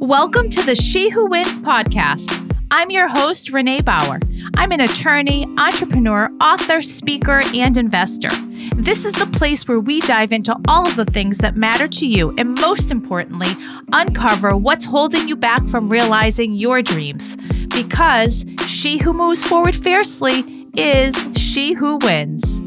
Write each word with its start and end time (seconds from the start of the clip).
Welcome 0.00 0.48
to 0.48 0.62
the 0.62 0.74
She 0.74 1.10
Who 1.10 1.26
Wins 1.26 1.60
podcast. 1.60 2.56
I'm 2.70 2.88
your 2.90 3.06
host, 3.06 3.50
Renee 3.50 3.82
Bauer. 3.82 4.18
I'm 4.56 4.72
an 4.72 4.80
attorney, 4.80 5.44
entrepreneur, 5.58 6.32
author, 6.40 6.80
speaker, 6.80 7.42
and 7.54 7.76
investor. 7.76 8.30
This 8.76 9.04
is 9.04 9.12
the 9.12 9.26
place 9.26 9.68
where 9.68 9.78
we 9.78 10.00
dive 10.00 10.32
into 10.32 10.58
all 10.66 10.88
of 10.88 10.96
the 10.96 11.04
things 11.04 11.36
that 11.38 11.54
matter 11.54 11.86
to 11.86 12.06
you 12.06 12.34
and, 12.38 12.58
most 12.58 12.90
importantly, 12.90 13.50
uncover 13.92 14.56
what's 14.56 14.86
holding 14.86 15.28
you 15.28 15.36
back 15.36 15.68
from 15.68 15.90
realizing 15.90 16.54
your 16.54 16.80
dreams. 16.80 17.36
Because 17.68 18.46
she 18.66 18.96
who 18.96 19.12
moves 19.12 19.46
forward 19.46 19.76
fiercely 19.76 20.66
is 20.74 21.28
she 21.36 21.74
who 21.74 21.98
wins. 21.98 22.59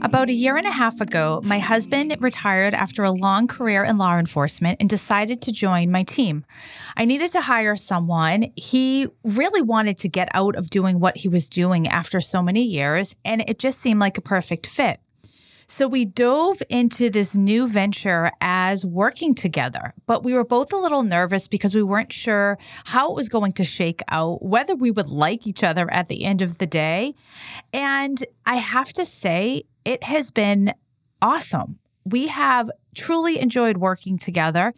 About 0.00 0.28
a 0.28 0.32
year 0.32 0.56
and 0.56 0.66
a 0.66 0.70
half 0.70 1.00
ago, 1.00 1.40
my 1.44 1.58
husband 1.58 2.16
retired 2.20 2.72
after 2.72 3.02
a 3.02 3.10
long 3.10 3.48
career 3.48 3.82
in 3.82 3.98
law 3.98 4.16
enforcement 4.16 4.78
and 4.80 4.88
decided 4.88 5.42
to 5.42 5.52
join 5.52 5.90
my 5.90 6.04
team. 6.04 6.44
I 6.96 7.04
needed 7.04 7.32
to 7.32 7.40
hire 7.40 7.74
someone. 7.74 8.52
He 8.54 9.08
really 9.24 9.60
wanted 9.60 9.98
to 9.98 10.08
get 10.08 10.28
out 10.34 10.54
of 10.54 10.70
doing 10.70 11.00
what 11.00 11.16
he 11.18 11.28
was 11.28 11.48
doing 11.48 11.88
after 11.88 12.20
so 12.20 12.42
many 12.42 12.62
years, 12.62 13.16
and 13.24 13.42
it 13.48 13.58
just 13.58 13.80
seemed 13.80 13.98
like 13.98 14.16
a 14.16 14.22
perfect 14.22 14.66
fit. 14.66 15.00
So 15.70 15.86
we 15.86 16.06
dove 16.06 16.62
into 16.70 17.10
this 17.10 17.36
new 17.36 17.66
venture 17.68 18.30
as 18.40 18.86
working 18.86 19.34
together, 19.34 19.92
but 20.06 20.24
we 20.24 20.32
were 20.32 20.44
both 20.44 20.72
a 20.72 20.78
little 20.78 21.02
nervous 21.02 21.46
because 21.46 21.74
we 21.74 21.82
weren't 21.82 22.10
sure 22.10 22.56
how 22.84 23.10
it 23.10 23.16
was 23.16 23.28
going 23.28 23.52
to 23.54 23.64
shake 23.64 24.00
out, 24.08 24.42
whether 24.42 24.74
we 24.74 24.90
would 24.90 25.08
like 25.08 25.46
each 25.46 25.62
other 25.62 25.92
at 25.92 26.08
the 26.08 26.24
end 26.24 26.40
of 26.40 26.56
the 26.56 26.66
day. 26.66 27.14
And 27.74 28.24
I 28.46 28.54
have 28.56 28.94
to 28.94 29.04
say, 29.04 29.64
it 29.88 30.04
has 30.04 30.30
been 30.30 30.74
awesome. 31.22 31.78
We 32.04 32.26
have 32.26 32.70
truly 32.94 33.38
enjoyed 33.38 33.78
working 33.78 34.18
together. 34.18 34.74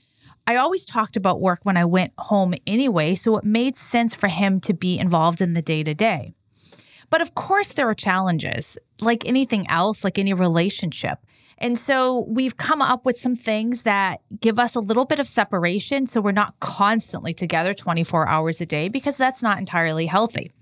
I 0.47 0.55
always 0.55 0.85
talked 0.85 1.17
about 1.17 1.41
work 1.41 1.61
when 1.65 1.77
I 1.77 1.85
went 1.85 2.13
home 2.17 2.55
anyway, 2.65 3.17
so 3.17 3.37
it 3.37 3.43
made 3.43 3.77
sense 3.77 4.15
for 4.15 4.29
him 4.29 4.61
to 4.61 4.73
be 4.73 5.01
involved 5.01 5.41
in 5.41 5.55
the 5.55 5.63
day 5.63 5.83
to 5.83 5.95
day. 5.95 6.33
But 7.11 7.21
of 7.21 7.35
course, 7.35 7.73
there 7.73 7.89
are 7.89 7.95
challenges, 7.95 8.79
like 9.01 9.27
anything 9.27 9.69
else, 9.69 10.05
like 10.05 10.17
any 10.17 10.33
relationship. 10.33 11.19
And 11.59 11.77
so 11.77 12.25
we've 12.29 12.57
come 12.57 12.81
up 12.81 13.05
with 13.05 13.19
some 13.19 13.35
things 13.35 13.83
that 13.83 14.21
give 14.41 14.61
us 14.61 14.77
a 14.77 14.81
little 14.81 15.07
bit 15.07 15.19
of 15.19 15.27
separation 15.27 16.07
so 16.07 16.21
we're 16.21 16.31
not 16.31 16.55
constantly 16.61 17.35
together 17.35 17.75
24 17.75 18.29
hours 18.29 18.61
a 18.61 18.67
day 18.67 18.89
because 18.89 19.17
that's 19.17 19.43
not 19.43 19.59
entirely 19.59 20.07
healthy. 20.07 20.53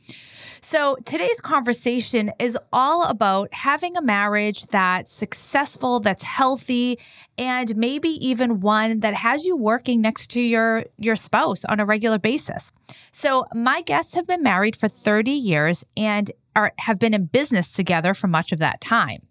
So, 0.61 0.97
today's 1.05 1.41
conversation 1.41 2.33
is 2.39 2.59
all 2.73 3.05
about 3.05 3.53
having 3.53 3.97
a 3.97 4.03
marriage 4.03 4.67
that's 4.67 5.13
successful, 5.13 6.01
that's 6.01 6.23
healthy, 6.23 6.99
and 7.37 7.77
maybe 7.77 8.09
even 8.09 8.61
one 8.61 9.01
that 9.01 9.15
has 9.15 9.45
you 9.45 9.57
working 9.57 10.01
next 10.01 10.31
to 10.31 10.41
your 10.41 10.85
your 10.99 11.17
spouse 11.17 11.65
on 11.67 11.81
a 11.81 11.85
regular 11.85 12.19
basis. 12.19 12.73
So, 13.13 13.47
my 13.55 13.83
guests 13.83 14.15
have 14.15 14.27
been 14.27 14.43
married 14.43 14.77
for 14.77 14.89
30 14.89 15.31
years 15.31 15.85
and 15.97 16.31
are 16.57 16.73
have 16.79 16.99
been 16.99 17.15
in 17.15 17.27
business 17.27 17.73
together 17.73 18.15
for 18.15 18.27
much 18.27 18.53
of 18.53 18.59
that 18.59 18.81
time. 18.81 19.23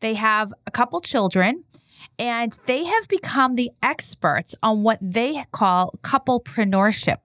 They 0.00 0.14
have 0.14 0.52
a 0.66 0.70
couple 0.70 1.00
children 1.00 1.64
and 2.18 2.58
they 2.66 2.84
have 2.84 3.08
become 3.08 3.56
the 3.56 3.70
experts 3.82 4.54
on 4.62 4.82
what 4.82 4.98
they 5.00 5.44
call 5.52 5.94
couplepreneurship. 6.02 7.18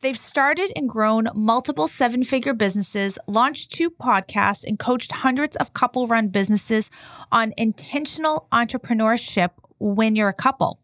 They've 0.00 0.18
started 0.18 0.70
and 0.76 0.88
grown 0.88 1.28
multiple 1.34 1.88
seven 1.88 2.22
figure 2.22 2.54
businesses, 2.54 3.18
launched 3.26 3.72
two 3.72 3.90
podcasts, 3.90 4.64
and 4.64 4.78
coached 4.78 5.10
hundreds 5.10 5.56
of 5.56 5.74
couple 5.74 6.06
run 6.06 6.28
businesses 6.28 6.88
on 7.32 7.52
intentional 7.56 8.46
entrepreneurship 8.52 9.50
when 9.80 10.14
you're 10.14 10.28
a 10.28 10.34
couple. 10.34 10.78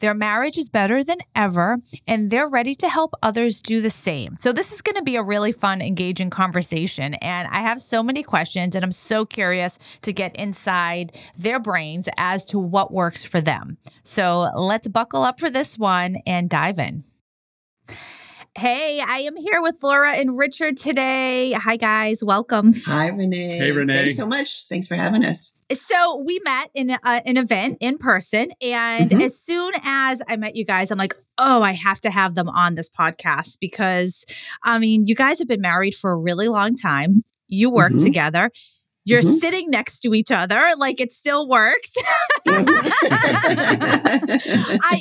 Their 0.00 0.14
marriage 0.14 0.58
is 0.58 0.68
better 0.68 1.04
than 1.04 1.18
ever, 1.36 1.78
and 2.06 2.30
they're 2.30 2.48
ready 2.48 2.74
to 2.76 2.88
help 2.88 3.14
others 3.22 3.60
do 3.60 3.80
the 3.80 3.90
same. 3.90 4.36
So, 4.40 4.52
this 4.52 4.72
is 4.72 4.82
going 4.82 4.96
to 4.96 5.02
be 5.02 5.16
a 5.16 5.22
really 5.22 5.52
fun, 5.52 5.80
engaging 5.80 6.30
conversation. 6.30 7.14
And 7.14 7.48
I 7.48 7.62
have 7.62 7.80
so 7.80 8.02
many 8.02 8.24
questions, 8.24 8.74
and 8.74 8.84
I'm 8.84 8.92
so 8.92 9.24
curious 9.24 9.78
to 10.02 10.12
get 10.12 10.36
inside 10.36 11.16
their 11.36 11.60
brains 11.60 12.08
as 12.16 12.44
to 12.46 12.58
what 12.58 12.92
works 12.92 13.24
for 13.24 13.40
them. 13.40 13.78
So, 14.02 14.50
let's 14.54 14.88
buckle 14.88 15.22
up 15.22 15.38
for 15.38 15.50
this 15.50 15.78
one 15.78 16.18
and 16.26 16.50
dive 16.50 16.78
in. 16.78 17.04
Hey, 18.58 19.00
I 19.00 19.18
am 19.18 19.36
here 19.36 19.62
with 19.62 19.76
Laura 19.84 20.14
and 20.14 20.36
Richard 20.36 20.78
today. 20.78 21.52
Hi, 21.52 21.76
guys. 21.76 22.24
Welcome. 22.24 22.74
Hi, 22.86 23.06
Renee. 23.06 23.56
Hey, 23.56 23.70
Renee. 23.70 24.00
Thanks 24.00 24.16
so 24.16 24.26
much. 24.26 24.66
Thanks 24.66 24.88
for 24.88 24.96
having 24.96 25.24
us. 25.24 25.54
So 25.72 26.24
we 26.26 26.40
met 26.42 26.68
in 26.74 26.90
a, 26.90 26.98
an 27.04 27.36
event 27.36 27.78
in 27.78 27.98
person, 27.98 28.50
and 28.60 29.10
mm-hmm. 29.10 29.20
as 29.20 29.38
soon 29.38 29.74
as 29.84 30.22
I 30.26 30.34
met 30.34 30.56
you 30.56 30.64
guys, 30.64 30.90
I'm 30.90 30.98
like, 30.98 31.14
oh, 31.38 31.62
I 31.62 31.70
have 31.70 32.00
to 32.00 32.10
have 32.10 32.34
them 32.34 32.48
on 32.48 32.74
this 32.74 32.88
podcast 32.88 33.58
because, 33.60 34.24
I 34.64 34.80
mean, 34.80 35.06
you 35.06 35.14
guys 35.14 35.38
have 35.38 35.46
been 35.46 35.60
married 35.60 35.94
for 35.94 36.10
a 36.10 36.16
really 36.16 36.48
long 36.48 36.74
time. 36.74 37.22
You 37.46 37.70
work 37.70 37.92
mm-hmm. 37.92 38.02
together. 38.02 38.50
You're 39.08 39.22
mm-hmm. 39.22 39.36
sitting 39.36 39.70
next 39.70 40.00
to 40.00 40.12
each 40.12 40.30
other, 40.30 40.72
like 40.76 41.00
it 41.00 41.10
still 41.10 41.48
works. 41.48 41.94
I, 42.46 43.40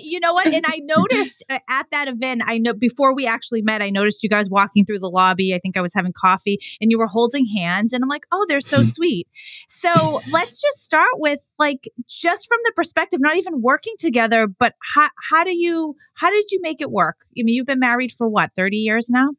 you 0.01 0.22
know 0.22 0.34
what? 0.34 0.47
And 0.47 0.63
I 0.66 0.79
noticed 0.84 1.44
uh, 1.50 1.59
at 1.69 1.88
that 1.91 2.07
event, 2.07 2.44
I 2.45 2.57
know 2.57 2.73
before 2.73 3.13
we 3.13 3.28
actually 3.28 3.62
met, 3.62 3.81
I 3.81 3.90
noticed 3.90 4.23
you 4.23 4.29
guys 4.29 4.50
walking 4.50 4.85
through 4.85 5.00
the 5.00 5.09
lobby. 5.09 5.53
I 5.53 5.59
think 5.59 5.75
I 5.75 5.81
was 5.81 5.94
having 5.94 6.13
coffee 6.13 6.57
and 6.79 6.90
you 6.90 6.97
were 6.97 7.07
holding 7.07 7.47
hands. 7.47 7.91
And 7.91 8.01
I'm 8.01 8.07
like, 8.07 8.25
oh, 8.31 8.45
they're 8.47 8.62
so 8.62 8.81
sweet. 8.81 9.28
So 9.68 10.22
let's 10.31 10.62
just 10.62 10.85
start 10.85 11.16
with 11.16 11.45
like, 11.59 11.89
just 12.07 12.47
from 12.47 12.59
the 12.63 12.72
perspective, 12.78 13.19
not 13.22 13.35
even 13.35 13.62
working 13.62 13.95
together, 14.00 14.47
but 14.47 14.75
how, 14.95 15.09
how 15.29 15.44
do 15.44 15.53
you, 15.53 15.97
how 16.13 16.29
did 16.29 16.50
you 16.51 16.62
make 16.62 16.79
it 16.79 16.91
work? 16.91 17.18
I 17.38 17.44
mean, 17.44 17.56
you've 17.56 17.66
been 17.66 17.79
married 17.79 18.13
for 18.13 18.29
what, 18.29 18.51
30 18.56 18.78
years 18.78 19.09
now? 19.09 19.31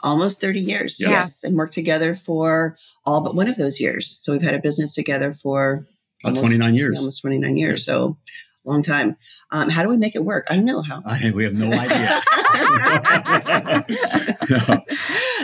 Almost 0.00 0.40
30 0.40 0.60
years. 0.60 0.98
Yeah. 1.00 1.10
Yes. 1.10 1.44
And 1.44 1.56
worked 1.56 1.74
together 1.74 2.14
for 2.14 2.76
all 3.04 3.22
but 3.22 3.34
one 3.34 3.48
of 3.48 3.56
those 3.56 3.80
years. 3.80 4.14
So 4.18 4.32
we've 4.32 4.42
had 4.42 4.54
a 4.54 4.60
business 4.60 4.94
together 4.94 5.32
for 5.32 5.86
almost, 6.24 6.42
29 6.42 6.74
years. 6.74 6.98
Almost 6.98 7.20
29 7.22 7.56
years. 7.56 7.84
So 7.84 8.18
long 8.66 8.82
time. 8.82 9.16
Um, 9.50 9.68
how 9.70 9.82
do 9.82 9.88
we 9.88 9.96
make 9.96 10.14
it 10.14 10.24
work? 10.24 10.46
I 10.50 10.56
don't 10.56 10.64
know 10.64 10.82
how. 10.82 11.02
I, 11.04 11.30
we 11.34 11.44
have 11.44 11.54
no 11.54 11.70
idea. 11.72 12.22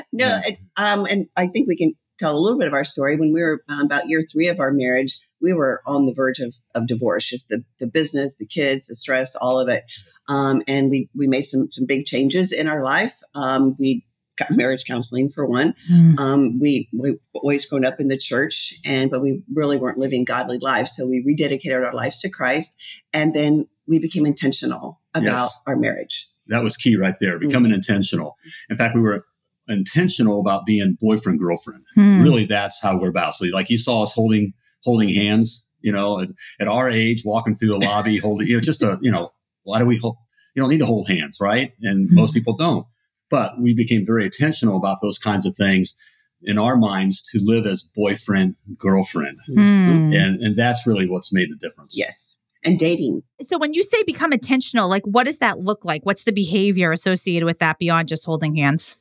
no, 0.13 0.27
no 0.27 0.41
it, 0.45 0.59
um, 0.77 1.07
and 1.07 1.27
I 1.37 1.47
think 1.47 1.69
we 1.69 1.77
can 1.77 1.95
tell 2.19 2.37
a 2.37 2.41
little 2.41 2.59
bit 2.59 2.69
of 2.69 2.75
our 2.75 2.85
story. 2.85 3.17
When 3.17 3.33
we 3.33 3.41
were 3.41 3.63
um, 3.69 3.87
about 3.87 4.09
year 4.09 4.23
three 4.23 4.49
of 4.49 4.61
our 4.61 4.73
marriage, 4.73 5.19
we 5.41 5.53
were 5.53 5.83
on 5.87 6.07
the 6.07 6.15
verge 6.15 6.41
of, 6.41 6.55
of 6.75 6.87
divorce, 6.87 7.25
just 7.25 7.49
the, 7.49 7.65
the 7.79 7.87
business, 7.87 8.35
the 8.35 8.47
kids, 8.47 8.87
the 8.87 8.95
stress, 8.95 9.35
all 9.35 9.59
of 9.59 9.69
it. 9.69 9.85
Um, 10.29 10.63
and 10.69 10.91
we, 10.91 11.09
we 11.15 11.27
made 11.27 11.43
some, 11.43 11.71
some 11.71 11.87
big 11.87 12.07
changes 12.07 12.53
in 12.53 12.69
our 12.69 12.85
life. 12.85 13.21
Um, 13.35 13.77
we 13.79 14.05
marriage 14.51 14.85
counseling 14.85 15.31
for 15.31 15.47
one. 15.47 15.75
Mm. 15.91 16.19
Um, 16.19 16.61
we 16.61 16.89
we 16.93 17.19
always 17.33 17.65
grown 17.65 17.85
up 17.85 18.01
in 18.01 18.09
the 18.09 18.19
church, 18.19 18.75
and 18.85 19.11
but 19.11 19.21
we 19.21 19.43
really 19.53 19.77
weren't 19.77 19.99
living 19.99 20.25
godly 20.25 20.59
lives. 20.59 20.97
So 20.97 21.07
we 21.07 21.25
rededicated 21.25 21.85
our 21.85 21.95
lives 21.95 22.21
to 22.21 22.31
Christ, 22.31 22.77
and 23.13 23.35
then 23.35 23.69
we 23.87 23.99
became 23.99 24.27
intentional 24.27 25.01
about 25.15 25.25
yes. 25.25 25.59
our 25.67 25.77
marriage. 25.77 26.29
That 26.49 26.63
was 26.63 26.77
key 26.77 26.97
right 26.97 27.15
there, 27.21 27.39
becoming 27.39 27.73
mm. 27.73 27.77
intentional. 27.77 28.37
In 28.69 28.77
fact, 28.77 28.95
we 28.95 29.01
were 29.01 29.25
intentional 29.69 30.41
about 30.41 30.67
being 30.67 30.97
boyfriend 31.01 31.39
girlfriend. 31.39 31.85
Mm. 31.97 32.23
Really, 32.23 32.45
that's 32.45 32.83
how 32.83 32.99
we're 32.99 33.09
about. 33.09 33.37
So, 33.37 33.47
like 33.47 33.71
you 33.71 33.77
saw 33.77 34.03
us 34.03 34.15
holding 34.15 34.53
holding 34.83 35.09
hands. 35.09 35.67
You 35.81 35.91
know, 35.91 36.21
as, 36.21 36.33
at 36.61 36.69
our 36.69 36.89
age, 36.89 37.23
walking 37.25 37.57
through 37.57 37.71
the 37.71 37.79
lobby, 37.79 38.17
holding. 38.23 38.47
You 38.47 38.55
know, 38.55 38.61
just 38.61 38.83
a 38.83 38.99
you 39.01 39.11
know, 39.11 39.33
why 39.65 39.79
do 39.79 39.87
we 39.87 39.99
hold? 39.99 40.17
You 40.55 40.63
don't 40.63 40.71
need 40.71 40.79
to 40.79 40.87
hold 40.87 41.09
hands, 41.09 41.39
right? 41.41 41.73
And 41.83 42.09
mm. 42.09 42.13
most 42.13 42.35
people 42.35 42.57
don't. 42.57 42.87
But 43.33 43.59
we 43.59 43.73
became 43.73 44.05
very 44.05 44.27
intentional 44.27 44.77
about 44.77 44.99
those 45.01 45.19
kinds 45.19 45.47
of 45.47 45.57
things 45.57 45.97
in 46.43 46.59
our 46.59 46.77
minds 46.77 47.23
to 47.31 47.41
live 47.43 47.65
as 47.65 47.83
boyfriend, 47.83 48.57
girlfriend. 48.77 49.41
Mm. 49.49 50.15
And, 50.15 50.43
and 50.43 50.55
that's 50.55 50.87
really 50.87 51.09
what's 51.09 51.33
made 51.33 51.49
the 51.51 51.57
difference. 51.57 51.97
Yes. 51.97 52.37
And 52.63 52.79
dating. 52.79 53.23
So 53.41 53.57
when 53.57 53.73
you 53.73 53.83
say 53.83 54.03
become 54.03 54.35
intentional, 54.35 54.87
like 54.87 55.05
what 55.05 55.25
does 55.25 55.39
that 55.39 55.59
look 55.61 55.83
like? 55.83 56.05
What's 56.05 56.25
the 56.25 56.33
behavior 56.33 56.93
associated 56.93 57.47
with 57.47 57.59
that 57.61 57.79
beyond 57.79 58.09
just 58.09 58.27
holding 58.27 58.55
hands? 58.55 58.97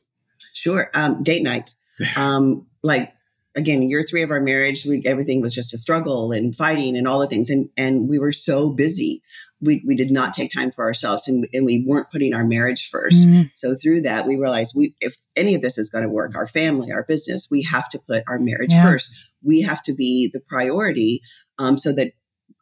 Sure. 0.54 0.90
Um, 0.94 1.22
date 1.22 1.44
night. 1.44 1.76
Um, 2.16 2.66
like 2.82 3.14
again, 3.54 3.88
year 3.88 4.02
three 4.02 4.24
of 4.24 4.32
our 4.32 4.40
marriage, 4.40 4.86
we, 4.86 5.04
everything 5.06 5.42
was 5.42 5.54
just 5.54 5.74
a 5.74 5.78
struggle 5.78 6.32
and 6.32 6.56
fighting 6.56 6.98
and 6.98 7.08
all 7.08 7.20
the 7.20 7.28
things. 7.28 7.50
And, 7.50 7.70
and 7.78 8.10
we 8.10 8.18
were 8.18 8.32
so 8.32 8.70
busy. 8.70 9.22
We, 9.62 9.84
we 9.86 9.96
did 9.96 10.12
not 10.12 10.34
take 10.34 10.52
time 10.52 10.72
for 10.72 10.86
ourselves 10.86 11.28
and, 11.28 11.48
and 11.54 11.66
we 11.66 11.84
weren't 11.86 12.12
putting 12.12 12.34
our 12.34 12.46
marriage 12.46 12.90
1st 12.92 13.14
mm-hmm. 13.14 13.42
So 13.54 13.76
through 13.76 14.02
that, 14.02 14.26
we 14.26 14.36
realized 14.36 14.74
we, 14.76 14.96
if 15.00 15.18
any 15.36 15.56
of 15.56 15.62
this 15.62 15.78
is 15.78 15.90
going 15.90 16.04
to 16.04 16.10
work, 16.10 16.36
our 16.36 16.48
family, 16.48 16.92
our 16.92 17.04
business, 17.04 17.48
we 17.52 17.64
have 17.64 17.88
to 17.90 18.00
put 18.00 18.24
our 18.28 18.40
marriage 18.40 18.72
yeah. 18.72 18.84
first. 18.84 19.12
We 19.44 19.62
have 19.62 19.82
to 19.84 19.94
be 19.94 20.30
the 20.32 20.40
priority 20.40 21.22
um, 21.60 21.78
so 21.78 21.94
that 21.94 22.14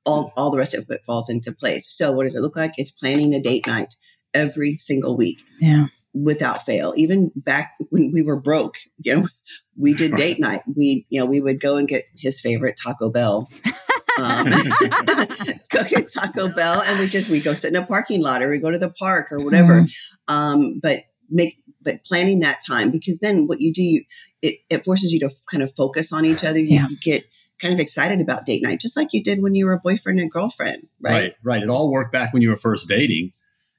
all, 0.05 0.33
all 0.35 0.51
the 0.51 0.57
rest 0.57 0.73
of 0.73 0.89
it 0.89 1.01
falls 1.05 1.29
into 1.29 1.51
place. 1.51 1.89
So 1.89 2.11
what 2.11 2.23
does 2.23 2.35
it 2.35 2.41
look 2.41 2.55
like? 2.55 2.73
It's 2.77 2.91
planning 2.91 3.33
a 3.33 3.41
date 3.41 3.67
night 3.67 3.95
every 4.33 4.77
single 4.77 5.15
week. 5.15 5.39
Yeah 5.59 5.87
without 6.13 6.65
fail. 6.65 6.93
Even 6.97 7.31
back 7.35 7.73
when 7.89 8.11
we 8.11 8.21
were 8.21 8.39
broke, 8.39 8.75
you 8.97 9.15
know, 9.15 9.27
we 9.77 9.93
did 9.93 10.15
date 10.15 10.39
night. 10.39 10.61
We, 10.75 11.05
you 11.09 11.19
know, 11.19 11.25
we 11.25 11.39
would 11.39 11.59
go 11.59 11.77
and 11.77 11.87
get 11.87 12.05
his 12.15 12.41
favorite 12.41 12.79
Taco 12.81 13.09
Bell. 13.09 13.49
um, 14.23 14.45
cook 15.69 15.93
at 15.93 16.07
Taco 16.13 16.49
Bell, 16.49 16.81
and 16.81 16.99
we 16.99 17.07
just 17.07 17.29
we 17.29 17.39
go 17.39 17.53
sit 17.53 17.73
in 17.73 17.81
a 17.81 17.85
parking 17.85 18.21
lot 18.21 18.41
or 18.41 18.49
we 18.49 18.59
go 18.59 18.71
to 18.71 18.79
the 18.79 18.89
park 18.89 19.31
or 19.31 19.39
whatever. 19.43 19.81
Mm-hmm. 19.81 20.33
Um, 20.33 20.79
but 20.81 21.03
make 21.29 21.61
but 21.81 22.03
planning 22.03 22.39
that 22.41 22.59
time 22.65 22.91
because 22.91 23.19
then 23.19 23.47
what 23.47 23.61
you 23.61 23.71
do, 23.73 24.01
it, 24.41 24.59
it 24.69 24.85
forces 24.85 25.13
you 25.13 25.19
to 25.21 25.29
kind 25.49 25.63
of 25.63 25.73
focus 25.75 26.11
on 26.11 26.25
each 26.25 26.43
other. 26.43 26.59
You, 26.59 26.75
yeah. 26.75 26.87
get 27.01 27.25
kind 27.59 27.73
of 27.73 27.79
excited 27.79 28.21
about 28.21 28.45
date 28.45 28.63
night, 28.63 28.79
just 28.79 28.97
like 28.97 29.13
you 29.13 29.23
did 29.23 29.41
when 29.41 29.55
you 29.55 29.65
were 29.65 29.73
a 29.73 29.79
boyfriend 29.79 30.19
and 30.19 30.31
girlfriend, 30.31 30.87
right? 31.01 31.11
Right, 31.11 31.35
right. 31.43 31.63
It 31.63 31.69
all 31.69 31.91
worked 31.91 32.11
back 32.11 32.33
when 32.33 32.41
you 32.41 32.49
were 32.49 32.55
first 32.55 32.87
dating. 32.87 33.31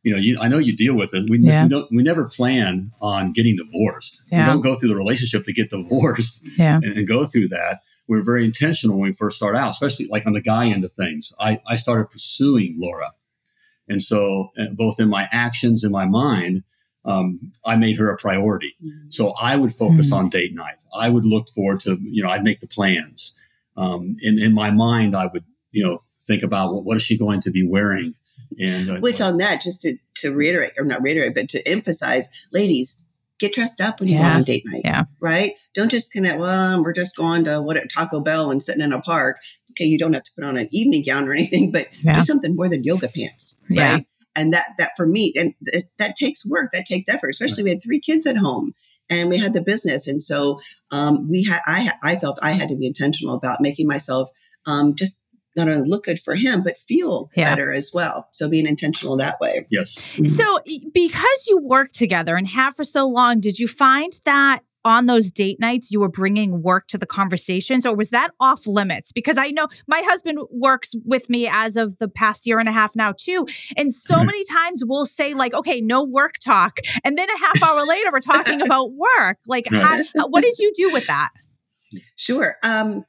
You 0.02 0.12
know, 0.12 0.19
you, 0.19 0.38
I 0.40 0.48
know 0.48 0.58
you 0.58 0.75
deal 0.75 0.94
with 0.94 1.12
it. 1.12 1.28
We, 1.28 1.40
yeah. 1.40 1.64
we, 1.64 1.69
don't, 1.69 1.90
we 1.92 2.02
never 2.02 2.25
plan 2.25 2.90
on 3.02 3.32
getting 3.32 3.56
divorced. 3.56 4.22
Yeah. 4.32 4.46
We 4.46 4.52
don't 4.52 4.62
go 4.62 4.75
through 4.75 4.88
the 4.88 4.96
relationship 4.96 5.44
to 5.44 5.52
get 5.52 5.69
divorced 5.69 6.42
yeah. 6.56 6.76
and, 6.76 6.96
and 6.96 7.06
go 7.06 7.26
through 7.26 7.48
that 7.48 7.81
we're 8.10 8.24
very 8.24 8.44
intentional 8.44 8.98
when 8.98 9.08
we 9.10 9.12
first 9.12 9.36
start 9.36 9.54
out, 9.54 9.70
especially 9.70 10.08
like 10.08 10.26
on 10.26 10.32
the 10.32 10.40
guy 10.40 10.66
end 10.66 10.84
of 10.84 10.92
things. 10.92 11.32
I, 11.38 11.60
I 11.68 11.76
started 11.76 12.10
pursuing 12.10 12.74
Laura. 12.76 13.12
And 13.88 14.02
so, 14.02 14.50
uh, 14.58 14.66
both 14.72 14.98
in 14.98 15.08
my 15.08 15.28
actions 15.30 15.84
and 15.84 15.92
my 15.92 16.06
mind, 16.06 16.64
um, 17.04 17.52
I 17.64 17.76
made 17.76 17.96
her 17.98 18.10
a 18.10 18.16
priority. 18.16 18.74
Mm-hmm. 18.84 19.10
So 19.10 19.30
I 19.40 19.54
would 19.54 19.72
focus 19.72 20.10
mm-hmm. 20.10 20.24
on 20.24 20.28
date 20.28 20.52
night. 20.52 20.82
I 20.92 21.08
would 21.08 21.24
look 21.24 21.48
forward 21.50 21.78
to, 21.80 21.98
you 22.02 22.24
know, 22.24 22.30
I'd 22.30 22.42
make 22.42 22.58
the 22.58 22.66
plans. 22.66 23.38
Um, 23.76 24.16
in, 24.20 24.40
in 24.40 24.54
my 24.54 24.72
mind, 24.72 25.14
I 25.14 25.26
would, 25.26 25.44
you 25.70 25.84
know, 25.86 26.00
think 26.26 26.42
about 26.42 26.72
well, 26.72 26.82
what 26.82 26.96
is 26.96 27.04
she 27.04 27.16
going 27.16 27.40
to 27.42 27.52
be 27.52 27.64
wearing? 27.64 28.16
And 28.58 28.90
uh, 28.90 28.98
which 28.98 29.20
on 29.20 29.36
that, 29.36 29.62
just 29.62 29.82
to, 29.82 29.96
to 30.16 30.34
reiterate 30.34 30.72
or 30.76 30.84
not 30.84 31.00
reiterate, 31.00 31.36
but 31.36 31.48
to 31.50 31.66
emphasize, 31.66 32.28
ladies, 32.52 33.08
get 33.40 33.54
dressed 33.54 33.81
up 33.81 33.98
when 33.98 34.08
you 34.08 34.16
yeah. 34.16 34.31
go 34.31 34.37
on 34.37 34.44
date 34.44 34.64
night. 34.66 34.82
Yeah. 34.84 35.04
Right. 35.19 35.54
Don't 35.75 35.90
just 35.90 36.12
connect. 36.12 36.38
well, 36.38 36.82
we're 36.82 36.92
just 36.92 37.16
going 37.16 37.44
to 37.44 37.60
what 37.60 37.76
at 37.76 37.90
Taco 37.92 38.20
Bell 38.20 38.50
and 38.50 38.62
sitting 38.62 38.82
in 38.82 38.92
a 38.92 39.00
park. 39.00 39.38
Okay. 39.72 39.87
You 39.87 39.98
don't 39.98 40.12
have 40.12 40.25
to 40.25 40.31
put 40.37 40.44
on 40.44 40.56
an 40.56 40.69
evening 40.70 41.02
gown 41.04 41.26
or 41.26 41.32
anything, 41.34 41.72
but 41.72 41.87
yeah. 42.02 42.16
do 42.16 42.22
something 42.22 42.54
more 42.54 42.69
than 42.69 42.84
yoga 42.84 43.08
pants. 43.08 43.60
Right. 43.69 43.76
Yeah. 43.76 43.98
And 44.37 44.52
that, 44.52 44.66
that 44.78 44.90
for 44.96 45.06
me, 45.06 45.32
and 45.37 45.54
th- 45.66 45.87
that 45.98 46.14
takes 46.14 46.46
work, 46.46 46.70
that 46.72 46.87
takes 46.87 47.08
effort, 47.08 47.31
especially 47.31 47.64
we 47.64 47.70
had 47.70 47.82
three 47.82 48.00
kids 48.00 48.26
at 48.26 48.37
home 48.37 48.75
and 49.08 49.28
we 49.28 49.38
had 49.38 49.54
the 49.54 49.62
business. 49.62 50.06
And 50.06 50.22
so, 50.22 50.60
um, 50.92 51.28
we 51.28 51.42
had, 51.42 51.60
I, 51.66 51.92
I 52.04 52.14
felt 52.14 52.38
I 52.40 52.52
had 52.52 52.69
to 52.69 52.76
be 52.76 52.87
intentional 52.87 53.34
about 53.34 53.60
making 53.60 53.88
myself, 53.88 54.31
um, 54.66 54.94
just 54.94 55.20
not 55.56 55.69
only 55.69 55.88
look 55.88 56.05
good 56.05 56.20
for 56.20 56.35
him, 56.35 56.62
but 56.62 56.79
feel 56.79 57.31
yeah. 57.37 57.50
better 57.50 57.73
as 57.73 57.91
well. 57.93 58.29
So 58.32 58.49
being 58.49 58.67
intentional 58.67 59.17
that 59.17 59.41
way. 59.41 59.67
Yes. 59.70 60.05
Mm-hmm. 60.14 60.26
So 60.26 60.61
because 60.93 61.47
you 61.49 61.58
work 61.58 61.93
together 61.93 62.37
and 62.37 62.47
have 62.49 62.76
for 62.76 62.85
so 62.85 63.06
long, 63.06 63.41
did 63.41 63.58
you 63.58 63.67
find 63.67 64.12
that 64.25 64.62
on 64.85 65.06
those 65.06 65.31
date 65.31 65.61
nights 65.61 65.91
you 65.91 66.00
were 66.00 66.08
bringing 66.08 66.62
work 66.62 66.87
to 66.88 66.97
the 66.97 67.06
conversations 67.06 67.85
or 67.85 67.94
was 67.94 68.11
that 68.11 68.31
off 68.41 68.67
limits 68.67 69.12
because 69.12 69.37
i 69.37 69.50
know 69.50 69.69
my 69.87 70.00
husband 70.05 70.38
works 70.50 70.94
with 71.05 71.29
me 71.29 71.47
as 71.47 71.76
of 71.76 71.99
the 71.99 72.08
past 72.08 72.47
year 72.47 72.58
and 72.58 72.69
a 72.69 72.73
half 72.73 72.97
now 72.97 73.12
too 73.12 73.47
and 73.76 73.93
so 73.93 74.14
mm-hmm. 74.14 74.26
many 74.26 74.44
times 74.44 74.82
we'll 74.85 75.05
say 75.05 75.35
like 75.35 75.52
okay 75.52 75.81
no 75.81 76.02
work 76.02 76.37
talk 76.43 76.79
and 77.05 77.19
then 77.19 77.29
a 77.29 77.38
half 77.38 77.62
hour 77.62 77.85
later 77.87 78.11
we're 78.11 78.20
talking 78.20 78.62
about 78.62 78.93
work 78.93 79.38
like 79.47 79.67
how, 79.70 80.00
what 80.29 80.43
did 80.43 80.55
you 80.58 80.73
do 80.75 80.91
with 80.91 81.06
that 81.06 81.31
sure 82.17 82.56
um 82.62 83.05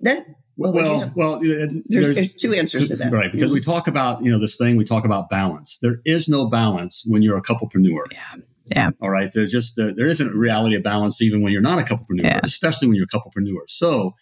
that's 0.00 0.22
well, 0.60 0.72
well, 0.72 1.12
well 1.14 1.40
there's, 1.40 1.72
there's, 1.86 2.14
there's, 2.14 2.36
two 2.36 2.52
answers 2.52 2.88
to 2.88 2.96
that. 2.96 3.10
Right. 3.10 3.32
Because 3.32 3.46
mm-hmm. 3.46 3.54
we 3.54 3.60
talk 3.60 3.88
about, 3.88 4.22
you 4.22 4.30
know, 4.30 4.38
this 4.38 4.56
thing, 4.56 4.76
we 4.76 4.84
talk 4.84 5.06
about 5.06 5.30
balance. 5.30 5.78
There 5.80 6.02
is 6.04 6.28
no 6.28 6.48
balance 6.48 7.02
when 7.06 7.22
you're 7.22 7.38
a 7.38 7.42
couplepreneur. 7.42 8.04
Yeah. 8.12 8.42
Yeah. 8.66 8.90
All 9.00 9.08
right. 9.10 9.32
There's 9.32 9.50
just, 9.50 9.76
there, 9.76 9.94
there 9.94 10.06
isn't 10.06 10.28
a 10.28 10.36
reality 10.36 10.76
of 10.76 10.82
balance 10.82 11.22
even 11.22 11.40
when 11.40 11.52
you're 11.52 11.62
not 11.62 11.78
a 11.78 11.82
couplepreneur, 11.82 12.24
yeah. 12.24 12.40
especially 12.42 12.88
when 12.88 12.96
you're 12.96 13.06
a 13.10 13.16
couplepreneur. 13.16 13.62
So 13.68 14.14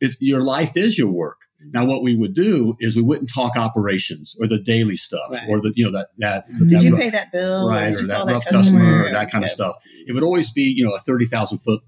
it's, 0.00 0.16
your 0.20 0.40
life 0.40 0.78
is 0.78 0.96
your 0.96 1.08
work. 1.08 1.36
Now, 1.74 1.84
what 1.84 2.02
we 2.02 2.16
would 2.16 2.32
do 2.32 2.74
is 2.80 2.96
we 2.96 3.02
wouldn't 3.02 3.30
talk 3.32 3.54
operations 3.54 4.34
or 4.40 4.48
the 4.48 4.58
daily 4.58 4.96
stuff 4.96 5.30
right. 5.30 5.46
or 5.46 5.60
the, 5.60 5.72
you 5.76 5.84
know, 5.84 5.92
that, 5.92 6.08
that. 6.16 6.48
Did 6.48 6.70
that 6.70 6.82
you 6.82 6.92
rough, 6.92 7.00
pay 7.02 7.10
that 7.10 7.32
bill? 7.32 7.68
Right. 7.68 7.92
Or, 7.92 7.98
or 7.98 8.06
that 8.06 8.26
rough 8.26 8.44
customer, 8.44 8.60
customer 8.62 9.04
or 9.04 9.12
that 9.12 9.30
kind 9.30 9.42
yeah. 9.42 9.46
of 9.46 9.50
stuff. 9.50 9.76
It 10.06 10.14
would 10.14 10.22
always 10.22 10.50
be, 10.52 10.62
you 10.62 10.86
know, 10.86 10.94
a 10.94 10.98
30,000 10.98 11.58
foot 11.58 11.82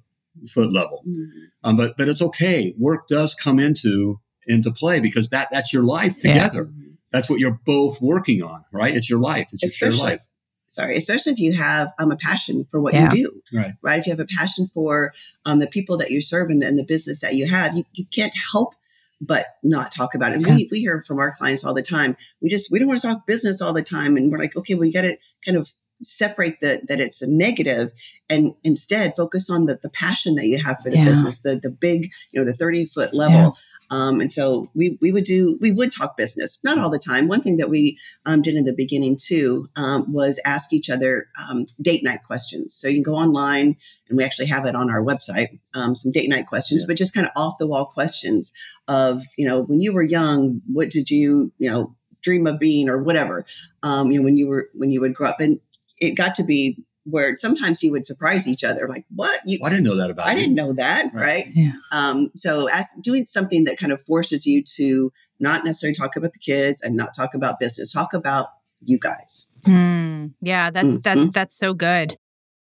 foot 0.49 0.73
level. 0.73 1.03
Mm-hmm. 1.07 1.45
Um, 1.65 1.77
but 1.77 1.97
but 1.97 2.09
it's 2.09 2.23
okay. 2.23 2.75
Work 2.79 3.09
does 3.09 3.35
come 3.35 3.59
into 3.59 4.21
into 4.47 4.71
play 4.71 5.01
because 5.01 5.31
that 5.31 5.49
that's 5.53 5.73
your 5.73 5.85
life 5.85 6.19
together. 6.19 6.71
Yeah. 6.77 6.89
That's 7.11 7.29
what 7.29 7.39
you're 7.39 7.61
both 7.65 8.01
working 8.01 8.43
on, 8.43 8.65
right? 8.73 8.97
It's 8.97 9.11
your 9.11 9.21
life. 9.21 9.51
It's 9.53 9.63
especially, 9.63 9.99
your 9.99 10.07
life. 10.07 10.27
Sorry, 10.67 10.97
especially 10.97 11.33
if 11.33 11.39
you 11.39 11.53
have 11.53 11.93
um, 11.99 12.11
a 12.11 12.17
passion 12.17 12.67
for 12.71 12.81
what 12.81 12.95
yeah. 12.95 13.13
you 13.13 13.25
do, 13.25 13.59
right? 13.59 13.75
Right. 13.83 13.99
If 13.99 14.07
you 14.07 14.13
have 14.13 14.21
a 14.21 14.27
passion 14.27 14.71
for 14.73 15.13
um, 15.45 15.59
the 15.59 15.67
people 15.67 15.99
that 15.99 16.11
you 16.11 16.23
serve 16.23 16.49
and 16.49 16.63
the, 16.63 16.67
and 16.67 16.79
the 16.79 16.85
business 16.85 17.21
that 17.21 17.35
you 17.35 17.47
have, 17.47 17.77
you, 17.77 17.85
you 17.93 18.07
can't 18.07 18.33
help 18.53 18.75
but 19.21 19.47
not 19.63 19.93
talk 19.93 20.15
about 20.15 20.33
it. 20.33 20.41
Okay. 20.41 20.55
We, 20.57 20.69
we 20.73 20.81
hear 20.81 21.05
from 21.07 21.21
our 21.21 21.33
clients 21.33 21.65
all 21.65 21.75
the 21.75 21.83
time. 21.83 22.17
We 22.41 22.49
just 22.49 22.73
we 22.73 22.79
don't 22.79 22.89
want 22.89 23.01
to 23.01 23.07
talk 23.07 23.27
business 23.27 23.61
all 23.61 23.73
the 23.73 23.83
time, 23.83 24.17
and 24.17 24.33
we're 24.33 24.39
like, 24.39 24.57
okay, 24.57 24.75
well, 24.75 24.85
you 24.85 24.93
got 24.93 25.03
to 25.03 25.17
kind 25.45 25.57
of 25.57 25.71
separate 26.03 26.61
the, 26.61 26.83
that 26.89 27.01
it's 27.01 27.23
a 27.23 27.31
negative 27.31 27.93
and 28.29 28.55
instead 28.65 29.15
focus 29.17 29.49
on 29.49 29.67
the, 29.67 29.79
the 29.83 29.91
passion 29.91 30.35
that 30.37 30.47
you 30.47 30.63
have 30.63 30.81
for 30.83 30.91
the 30.91 30.99
yeah. 30.99 31.05
business, 31.05 31.39
the, 31.39 31.57
the 31.57 31.71
big, 31.71 32.11
you 32.33 32.41
know, 32.41 32.45
the 32.45 32.57
30 32.57 32.87
foot 32.87 33.15
level. 33.15 33.39
Yeah. 33.39 33.51
Um, 33.93 34.23
and 34.23 34.33
so 34.33 34.71
we, 34.75 34.97
we 35.03 35.13
would 35.13 35.25
do, 35.25 35.59
we 35.61 35.71
would 35.71 35.93
talk 35.93 36.17
business, 36.17 36.59
not 36.65 36.79
all 36.79 36.89
the 36.89 36.99
time. 36.99 37.29
One 37.29 37.43
thing 37.43 37.59
that 37.59 37.69
we 37.69 37.99
um, 38.25 38.41
did 38.41 38.55
in 38.55 38.65
the 38.65 38.73
beginning 38.73 39.19
too 39.21 39.69
um, 39.77 40.11
was 40.11 40.41
ask 40.47 40.73
each 40.73 40.89
other 40.89 41.29
um, 41.47 41.67
date 41.81 42.03
night 42.03 42.21
questions. 42.27 42.75
So 42.75 42.89
you 42.89 42.95
can 42.95 43.03
go 43.03 43.17
online 43.17 43.77
and 44.09 44.17
we 44.17 44.25
actually 44.25 44.47
have 44.47 44.65
it 44.65 44.75
on 44.75 44.91
our 44.91 45.03
website, 45.03 45.59
um, 45.75 45.95
some 45.95 46.11
date 46.11 46.31
night 46.31 46.47
questions, 46.47 46.83
yeah. 46.83 46.87
but 46.87 46.97
just 46.97 47.13
kind 47.13 47.27
of 47.27 47.33
off 47.37 47.59
the 47.59 47.67
wall 47.67 47.85
questions 47.85 48.55
of, 48.89 49.21
you 49.37 49.47
know, 49.47 49.61
when 49.61 49.83
you 49.83 49.93
were 49.93 50.03
young, 50.03 50.63
what 50.73 50.89
did 50.89 51.11
you, 51.11 51.53
you 51.59 51.71
know, 51.71 51.95
dream 52.23 52.47
of 52.47 52.59
being 52.59 52.89
or 52.89 53.03
whatever, 53.03 53.45
um, 53.83 54.11
you 54.11 54.21
know, 54.21 54.25
when 54.25 54.39
you 54.39 54.49
were, 54.49 54.71
when 54.73 54.91
you 54.91 55.03
would 55.03 55.15
grow 55.15 55.29
up 55.29 55.41
and 55.41 55.61
it 56.03 56.17
got 56.17 56.35
to 56.37 56.45
be 56.45 56.79
where 57.05 57.37
sometimes 57.37 57.83
you 57.83 57.91
would 57.91 58.05
surprise 58.05 58.47
each 58.47 58.63
other, 58.63 58.89
like, 58.89 59.05
"What? 59.15 59.41
You, 59.45 59.59
I 59.65 59.71
didn't 59.71 59.85
know 59.85 59.97
that 59.97 60.11
about. 60.11 60.27
I 60.27 60.33
you. 60.33 60.39
didn't 60.39 60.55
know 60.55 60.73
that, 60.75 61.13
right?" 61.13 61.23
right? 61.23 61.47
Yeah. 61.55 61.73
Um, 61.91 62.31
so, 62.37 62.69
as 62.69 62.89
doing 63.01 63.25
something 63.25 63.65
that 63.65 63.79
kind 63.79 63.93
of 63.93 64.03
forces 64.03 64.47
you 64.47 64.63
to 64.77 65.13
not 65.41 65.65
necessarily 65.65 65.95
talk 65.95 66.17
about 66.17 66.33
the 66.33 66.39
kids 66.39 66.83
and 66.83 66.97
not 66.97 67.15
talk 67.15 67.35
about 67.35 67.59
business, 67.59 67.93
talk 67.93 68.15
about 68.15 68.49
you 68.81 68.99
guys. 68.99 69.49
Hmm. 69.65 70.29
Yeah, 70.41 70.71
that's 70.71 70.89
mm-hmm. 70.89 71.01
that's 71.01 71.31
that's 71.31 71.57
so 71.57 71.75
good. 71.75 72.15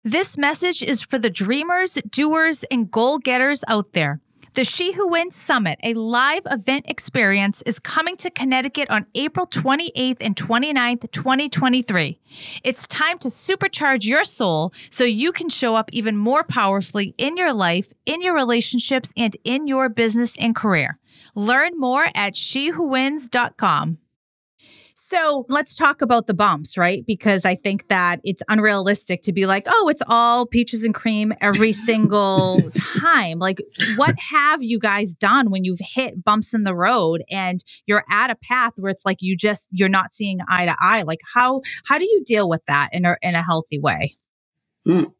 This 0.03 0.37
message 0.37 0.81
is 0.81 1.01
for 1.01 1.19
the 1.19 1.29
dreamers, 1.29 1.97
doers, 2.09 2.63
and 2.71 2.89
goal 2.89 3.17
getters 3.17 3.63
out 3.67 3.93
there. 3.93 4.21
The 4.55 4.63
She 4.63 4.93
Who 4.93 5.07
Wins 5.07 5.35
Summit, 5.35 5.79
a 5.83 5.93
live 5.93 6.41
event 6.49 6.85
experience, 6.87 7.61
is 7.63 7.77
coming 7.77 8.17
to 8.17 8.31
Connecticut 8.31 8.89
on 8.89 9.05
April 9.13 9.45
28th 9.45 10.17
and 10.21 10.35
29th, 10.35 11.11
2023. 11.11 12.19
It's 12.63 12.87
time 12.87 13.19
to 13.19 13.27
supercharge 13.27 14.05
your 14.05 14.23
soul 14.23 14.73
so 14.89 15.03
you 15.03 15.31
can 15.31 15.49
show 15.49 15.75
up 15.75 15.89
even 15.93 16.17
more 16.17 16.43
powerfully 16.43 17.13
in 17.17 17.37
your 17.37 17.53
life, 17.53 17.93
in 18.07 18.21
your 18.21 18.33
relationships, 18.33 19.13
and 19.15 19.37
in 19.43 19.67
your 19.67 19.87
business 19.87 20.35
and 20.37 20.55
career. 20.55 20.97
Learn 21.35 21.79
more 21.79 22.07
at 22.15 22.33
shewhowins.com. 22.33 23.99
So 25.09 25.47
let's 25.49 25.73
talk 25.73 26.03
about 26.03 26.27
the 26.27 26.35
bumps, 26.35 26.77
right? 26.77 27.03
Because 27.03 27.43
I 27.43 27.55
think 27.55 27.87
that 27.87 28.19
it's 28.23 28.43
unrealistic 28.47 29.23
to 29.23 29.33
be 29.33 29.47
like, 29.47 29.65
oh, 29.67 29.87
it's 29.89 30.03
all 30.07 30.45
peaches 30.45 30.83
and 30.83 30.93
cream 30.93 31.33
every 31.41 31.71
single 31.89 32.69
time. 33.01 33.39
Like, 33.39 33.59
what 33.95 34.13
have 34.19 34.61
you 34.61 34.77
guys 34.77 35.15
done 35.15 35.49
when 35.49 35.63
you've 35.63 35.79
hit 35.81 36.23
bumps 36.23 36.53
in 36.53 36.61
the 36.61 36.75
road 36.75 37.23
and 37.31 37.63
you're 37.87 38.03
at 38.07 38.29
a 38.29 38.35
path 38.35 38.73
where 38.77 38.91
it's 38.91 39.03
like 39.03 39.17
you 39.19 39.35
just 39.35 39.67
you're 39.71 39.89
not 39.89 40.13
seeing 40.13 40.41
eye 40.47 40.67
to 40.67 40.75
eye? 40.79 41.01
Like, 41.01 41.21
how 41.33 41.61
how 41.85 41.97
do 41.97 42.05
you 42.05 42.21
deal 42.23 42.47
with 42.47 42.61
that 42.67 42.89
in 42.91 43.05
a 43.05 43.17
in 43.23 43.33
a 43.33 43.41
healthy 43.41 43.79
way? 43.79 44.15
Mm. 44.87 45.11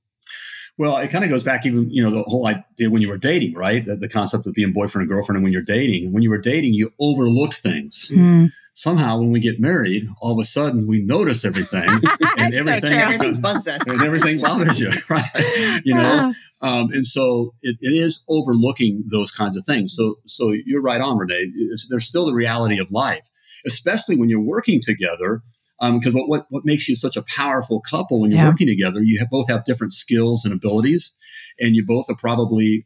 Well, 0.80 0.98
it 0.98 1.10
kind 1.10 1.24
of 1.24 1.30
goes 1.30 1.44
back 1.44 1.66
even, 1.66 1.92
you 1.92 2.02
know, 2.02 2.10
the 2.10 2.24
whole 2.24 2.48
idea 2.48 2.90
when 2.90 3.04
you 3.04 3.10
were 3.10 3.18
dating, 3.18 3.54
right? 3.54 3.86
The, 3.86 3.96
the, 3.96 4.10
concept 4.10 4.48
of 4.48 4.54
being 4.54 4.74
boyfriend 4.74 5.04
and 5.04 5.10
girlfriend 5.10 5.38
and 5.38 5.44
when 5.44 5.54
you're 5.54 5.62
dating. 5.62 6.12
When 6.14 6.24
you 6.24 6.32
were 6.32 6.40
dating, 6.40 6.74
you 6.74 6.92
overlooked 7.00 7.56
things. 7.56 8.10
Mm 8.12 8.50
somehow 8.80 9.20
when 9.20 9.30
we 9.30 9.42
get 9.42 9.60
married, 9.60 10.08
all 10.22 10.32
of 10.32 10.40
a 10.40 10.44
sudden 10.46 10.88
we 10.88 11.02
notice 11.02 11.44
everything 11.44 11.84
and 12.38 12.54
everything, 12.54 12.98
so 12.98 13.06
everything 13.06 13.42
bugs 13.42 13.68
us 13.68 13.86
and 13.86 14.02
everything 14.02 14.40
bothers 14.40 14.80
you, 14.80 14.90
right? 15.10 15.82
You 15.84 15.96
know, 15.96 16.34
um, 16.62 16.90
and 16.94 17.06
so 17.06 17.54
it, 17.62 17.76
it 17.82 17.94
is 17.94 18.24
overlooking 18.30 19.04
those 19.12 19.32
kinds 19.32 19.58
of 19.58 19.66
things. 19.66 19.94
So, 19.94 20.16
so 20.26 20.54
you're 20.66 20.82
right 20.82 21.02
on, 21.02 21.18
Renee. 21.18 21.52
It's, 21.54 21.90
there's 21.90 22.08
still 22.08 22.26
the 22.26 22.34
reality 22.34 22.80
of 22.80 22.90
life, 22.90 23.28
especially 23.66 24.16
when 24.16 24.30
you're 24.30 24.40
working 24.40 24.80
together. 24.82 25.42
Because 25.80 26.16
um, 26.16 26.22
what, 26.22 26.30
what, 26.30 26.46
what 26.50 26.66
makes 26.66 26.88
you 26.90 26.96
such 26.96 27.16
a 27.16 27.22
powerful 27.24 27.82
couple 27.82 28.22
when 28.22 28.32
you're 28.32 28.42
yeah. 28.42 28.50
working 28.50 28.68
together, 28.68 29.02
you 29.02 29.20
have, 29.20 29.30
both 29.30 29.50
have 29.50 29.64
different 29.64 29.94
skills 29.94 30.44
and 30.44 30.54
abilities, 30.54 31.16
and 31.60 31.76
you 31.76 31.86
both 31.86 32.10
are 32.10 32.16
probably 32.16 32.86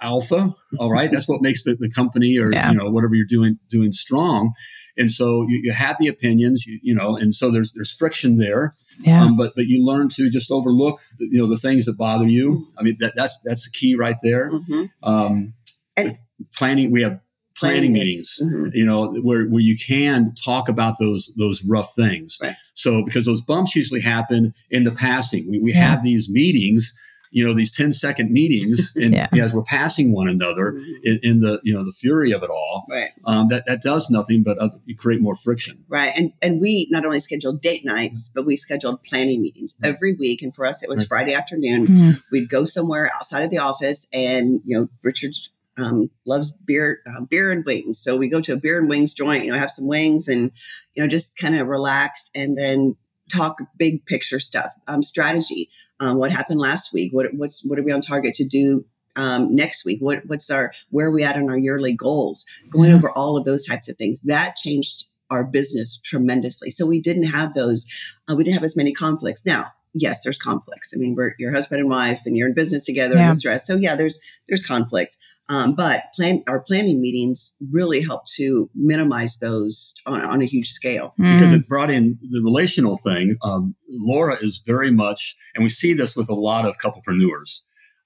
alpha. 0.00 0.52
All 0.78 0.90
right, 0.90 1.10
that's 1.10 1.28
what 1.28 1.42
makes 1.42 1.62
the, 1.62 1.76
the 1.76 1.90
company 1.90 2.38
or 2.38 2.52
yeah. 2.52 2.70
you 2.70 2.78
know 2.78 2.90
whatever 2.90 3.14
you're 3.14 3.26
doing 3.26 3.58
doing 3.68 3.92
strong 3.92 4.52
and 4.96 5.10
so 5.10 5.46
you, 5.48 5.60
you 5.64 5.72
have 5.72 5.96
the 5.98 6.08
opinions, 6.08 6.66
you, 6.66 6.78
you, 6.82 6.94
know, 6.94 7.16
and 7.16 7.34
so 7.34 7.50
there's 7.50 7.72
there's 7.72 7.92
friction 7.92 8.38
there. 8.38 8.72
Yeah. 9.00 9.22
Um, 9.22 9.36
but 9.36 9.54
but 9.54 9.66
you 9.66 9.84
learn 9.84 10.08
to 10.10 10.30
just 10.30 10.50
overlook, 10.50 11.00
you 11.18 11.40
know, 11.40 11.46
the 11.46 11.56
things 11.56 11.86
that 11.86 11.96
bother 11.96 12.26
you. 12.26 12.66
I 12.76 12.82
mean, 12.82 12.96
that 13.00 13.14
that's 13.16 13.40
that's 13.44 13.64
the 13.64 13.70
key 13.70 13.94
right 13.94 14.16
there. 14.22 14.50
Mm-hmm. 14.50 14.84
Um, 15.02 15.54
and 15.96 16.18
planning, 16.54 16.90
we 16.90 17.02
have 17.02 17.20
planning 17.56 17.92
meetings 17.92 18.38
mm-hmm. 18.42 18.68
you 18.72 18.84
know 18.84 19.12
where, 19.22 19.46
where 19.46 19.60
you 19.60 19.76
can 19.76 20.34
talk 20.34 20.68
about 20.68 20.98
those 20.98 21.32
those 21.36 21.64
rough 21.64 21.94
things 21.94 22.38
right. 22.42 22.56
so 22.74 23.04
because 23.04 23.26
those 23.26 23.42
bumps 23.42 23.74
usually 23.74 24.00
happen 24.00 24.54
in 24.70 24.84
the 24.84 24.92
passing 24.92 25.50
we, 25.50 25.58
we 25.60 25.72
yeah. 25.72 25.90
have 25.90 26.02
these 26.02 26.28
meetings 26.28 26.94
you 27.32 27.44
know 27.44 27.54
these 27.54 27.72
10 27.72 27.92
second 27.92 28.30
meetings 28.30 28.92
and 28.96 29.14
yeah. 29.14 29.28
as 29.32 29.54
we're 29.54 29.62
passing 29.62 30.12
one 30.12 30.28
another 30.28 30.72
mm-hmm. 30.72 30.92
in, 31.02 31.20
in, 31.22 31.40
the 31.40 31.60
you 31.64 31.74
know 31.74 31.84
the 31.84 31.92
fury 31.92 32.30
of 32.30 32.42
it 32.42 32.50
all 32.50 32.86
right 32.88 33.10
um, 33.24 33.48
that 33.48 33.64
that 33.66 33.82
does 33.82 34.10
nothing 34.10 34.42
but 34.42 34.58
other, 34.58 34.76
you 34.84 34.94
create 34.94 35.20
more 35.20 35.34
friction 35.34 35.84
right 35.88 36.12
and 36.16 36.32
and 36.40 36.60
we 36.60 36.86
not 36.90 37.04
only 37.04 37.18
scheduled 37.18 37.60
date 37.60 37.84
nights 37.84 38.30
but 38.32 38.46
we 38.46 38.56
scheduled 38.56 39.02
planning 39.02 39.40
meetings 39.40 39.78
every 39.82 40.14
week 40.14 40.42
and 40.42 40.54
for 40.54 40.64
us 40.64 40.82
it 40.82 40.88
was 40.88 41.00
right. 41.00 41.08
friday 41.08 41.34
afternoon 41.34 41.86
mm-hmm. 41.86 42.10
we'd 42.30 42.48
go 42.48 42.64
somewhere 42.64 43.10
outside 43.14 43.42
of 43.42 43.50
the 43.50 43.58
office 43.58 44.06
and 44.12 44.60
you 44.64 44.78
know 44.78 44.88
richard's 45.02 45.50
um, 45.78 46.10
loves 46.26 46.50
beer, 46.50 47.00
uh, 47.06 47.24
beer 47.24 47.50
and 47.50 47.64
wings. 47.64 47.98
So 47.98 48.16
we 48.16 48.28
go 48.28 48.40
to 48.40 48.52
a 48.52 48.56
beer 48.56 48.78
and 48.78 48.88
wings 48.88 49.14
joint, 49.14 49.44
you 49.44 49.50
know, 49.50 49.58
have 49.58 49.70
some 49.70 49.86
wings 49.86 50.28
and, 50.28 50.52
you 50.94 51.02
know, 51.02 51.08
just 51.08 51.36
kind 51.36 51.58
of 51.58 51.66
relax 51.66 52.30
and 52.34 52.56
then 52.56 52.96
talk 53.34 53.58
big 53.78 54.04
picture 54.04 54.38
stuff, 54.38 54.72
um, 54.86 55.02
strategy. 55.02 55.70
Um, 56.00 56.18
what 56.18 56.30
happened 56.30 56.60
last 56.60 56.92
week? 56.92 57.12
What, 57.12 57.32
what's, 57.34 57.64
what 57.64 57.78
are 57.78 57.82
we 57.82 57.92
on 57.92 58.02
target 58.02 58.34
to 58.34 58.44
do 58.44 58.84
um, 59.16 59.54
next 59.54 59.84
week? 59.84 60.00
What, 60.00 60.26
what's 60.26 60.50
our, 60.50 60.72
where 60.90 61.06
are 61.06 61.10
we 61.10 61.22
at 61.22 61.36
on 61.36 61.48
our 61.48 61.58
yearly 61.58 61.94
goals? 61.94 62.44
Going 62.70 62.92
over 62.92 63.10
all 63.10 63.36
of 63.36 63.44
those 63.44 63.66
types 63.66 63.88
of 63.88 63.96
things 63.96 64.20
that 64.22 64.56
changed 64.56 65.06
our 65.30 65.44
business 65.44 65.98
tremendously. 66.04 66.68
So 66.68 66.84
we 66.84 67.00
didn't 67.00 67.24
have 67.24 67.54
those, 67.54 67.86
uh, 68.28 68.34
we 68.34 68.44
didn't 68.44 68.56
have 68.56 68.64
as 68.64 68.76
many 68.76 68.92
conflicts. 68.92 69.46
Now, 69.46 69.72
yes, 69.94 70.22
there's 70.22 70.38
conflicts. 70.38 70.92
I 70.94 70.98
mean, 70.98 71.14
we're 71.14 71.34
your 71.38 71.52
husband 71.52 71.80
and 71.80 71.88
wife, 71.88 72.22
and 72.26 72.36
you're 72.36 72.48
in 72.48 72.54
business 72.54 72.84
together 72.84 73.16
yeah. 73.16 73.26
and 73.28 73.36
stress. 73.36 73.66
So 73.66 73.76
yeah, 73.76 73.96
there's 73.96 74.20
there's 74.48 74.66
conflict. 74.66 75.16
Um, 75.48 75.74
but 75.74 76.04
plan 76.14 76.42
our 76.46 76.60
planning 76.60 77.00
meetings 77.00 77.54
really 77.70 78.00
help 78.00 78.26
to 78.36 78.70
minimize 78.74 79.38
those 79.38 79.94
on, 80.06 80.24
on 80.24 80.40
a 80.40 80.46
huge 80.46 80.70
scale 80.70 81.14
mm. 81.20 81.34
because 81.34 81.52
it 81.52 81.68
brought 81.68 81.90
in 81.90 82.18
the 82.22 82.40
relational 82.42 82.96
thing. 82.96 83.36
Um, 83.42 83.74
Laura 83.88 84.38
is 84.40 84.62
very 84.64 84.90
much, 84.90 85.36
and 85.54 85.62
we 85.62 85.68
see 85.68 85.94
this 85.94 86.16
with 86.16 86.28
a 86.30 86.34
lot 86.34 86.64
of 86.64 86.78
couplepreneurs 86.78 87.62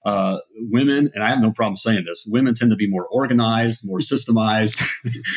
uh, 0.07 0.39
women, 0.55 1.11
and 1.13 1.21
I 1.21 1.27
have 1.27 1.41
no 1.41 1.51
problem 1.51 1.75
saying 1.75 2.05
this, 2.05 2.25
women 2.25 2.53
tend 2.53 2.71
to 2.71 2.77
be 2.77 2.89
more 2.89 3.05
organized, 3.07 3.85
more 3.85 3.97
systemized, 3.97 4.81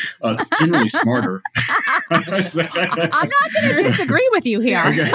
uh, 0.21 0.45
generally 0.59 0.87
smarter. 0.87 1.41
I'm 2.11 3.29
not 3.29 3.53
going 3.53 3.75
to 3.75 3.83
disagree 3.83 4.27
with 4.31 4.45
you 4.45 4.59
here. 4.59 4.83
okay, 4.85 5.11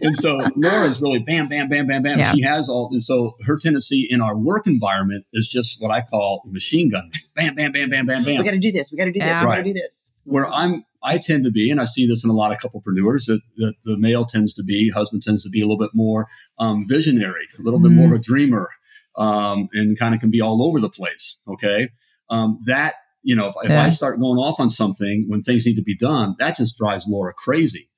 and 0.02 0.14
so 0.14 0.40
Laura 0.56 0.88
is 0.88 1.00
really 1.02 1.18
bam, 1.18 1.48
bam, 1.48 1.68
bam, 1.68 1.86
bam, 1.86 2.02
bam. 2.02 2.18
Yeah. 2.18 2.32
She 2.32 2.42
has 2.42 2.68
all, 2.68 2.88
and 2.92 3.02
so 3.02 3.36
her 3.46 3.58
tendency 3.58 4.06
in 4.08 4.20
our 4.20 4.36
work 4.36 4.66
environment 4.66 5.26
is 5.32 5.48
just 5.48 5.80
what 5.80 5.90
I 5.90 6.02
call 6.02 6.42
machine 6.46 6.90
gun. 6.90 7.10
Bam, 7.34 7.54
bam, 7.54 7.72
bam, 7.72 7.90
bam, 7.90 8.06
bam, 8.06 8.24
bam. 8.24 8.38
We 8.38 8.44
got 8.44 8.52
to 8.52 8.58
do 8.58 8.72
this. 8.72 8.92
We 8.92 8.98
got 8.98 9.04
to 9.04 9.12
do 9.12 9.18
this. 9.18 9.28
Yeah. 9.28 9.44
We 9.44 9.46
got 9.46 9.56
to 9.56 9.62
do 9.64 9.72
this. 9.72 10.12
Where 10.24 10.46
I'm 10.46 10.84
I 11.02 11.18
tend 11.18 11.44
to 11.44 11.50
be, 11.50 11.70
and 11.70 11.80
I 11.80 11.84
see 11.84 12.06
this 12.06 12.24
in 12.24 12.30
a 12.30 12.34
lot 12.34 12.52
of 12.52 12.58
couplepreneurs, 12.58 13.26
that, 13.26 13.40
that 13.56 13.74
the 13.82 13.96
male 13.96 14.24
tends 14.24 14.54
to 14.54 14.62
be, 14.62 14.90
husband 14.90 15.22
tends 15.22 15.42
to 15.42 15.50
be 15.50 15.60
a 15.60 15.64
little 15.64 15.78
bit 15.78 15.94
more 15.94 16.28
um, 16.58 16.86
visionary, 16.86 17.48
a 17.58 17.62
little 17.62 17.80
mm. 17.80 17.84
bit 17.84 17.92
more 17.92 18.06
of 18.06 18.12
a 18.12 18.18
mm. 18.18 18.22
dreamer, 18.22 18.70
um, 19.16 19.68
and 19.72 19.98
kind 19.98 20.14
of 20.14 20.20
can 20.20 20.30
be 20.30 20.40
all 20.40 20.62
over 20.62 20.80
the 20.80 20.88
place. 20.88 21.38
Okay. 21.48 21.90
Um, 22.30 22.60
that, 22.66 22.94
you 23.22 23.36
know, 23.36 23.48
if, 23.48 23.54
if 23.62 23.70
yeah. 23.70 23.84
I 23.84 23.88
start 23.88 24.20
going 24.20 24.38
off 24.38 24.60
on 24.60 24.70
something 24.70 25.26
when 25.28 25.42
things 25.42 25.66
need 25.66 25.76
to 25.76 25.82
be 25.82 25.96
done, 25.96 26.34
that 26.38 26.56
just 26.56 26.76
drives 26.76 27.06
Laura 27.08 27.32
crazy. 27.32 27.88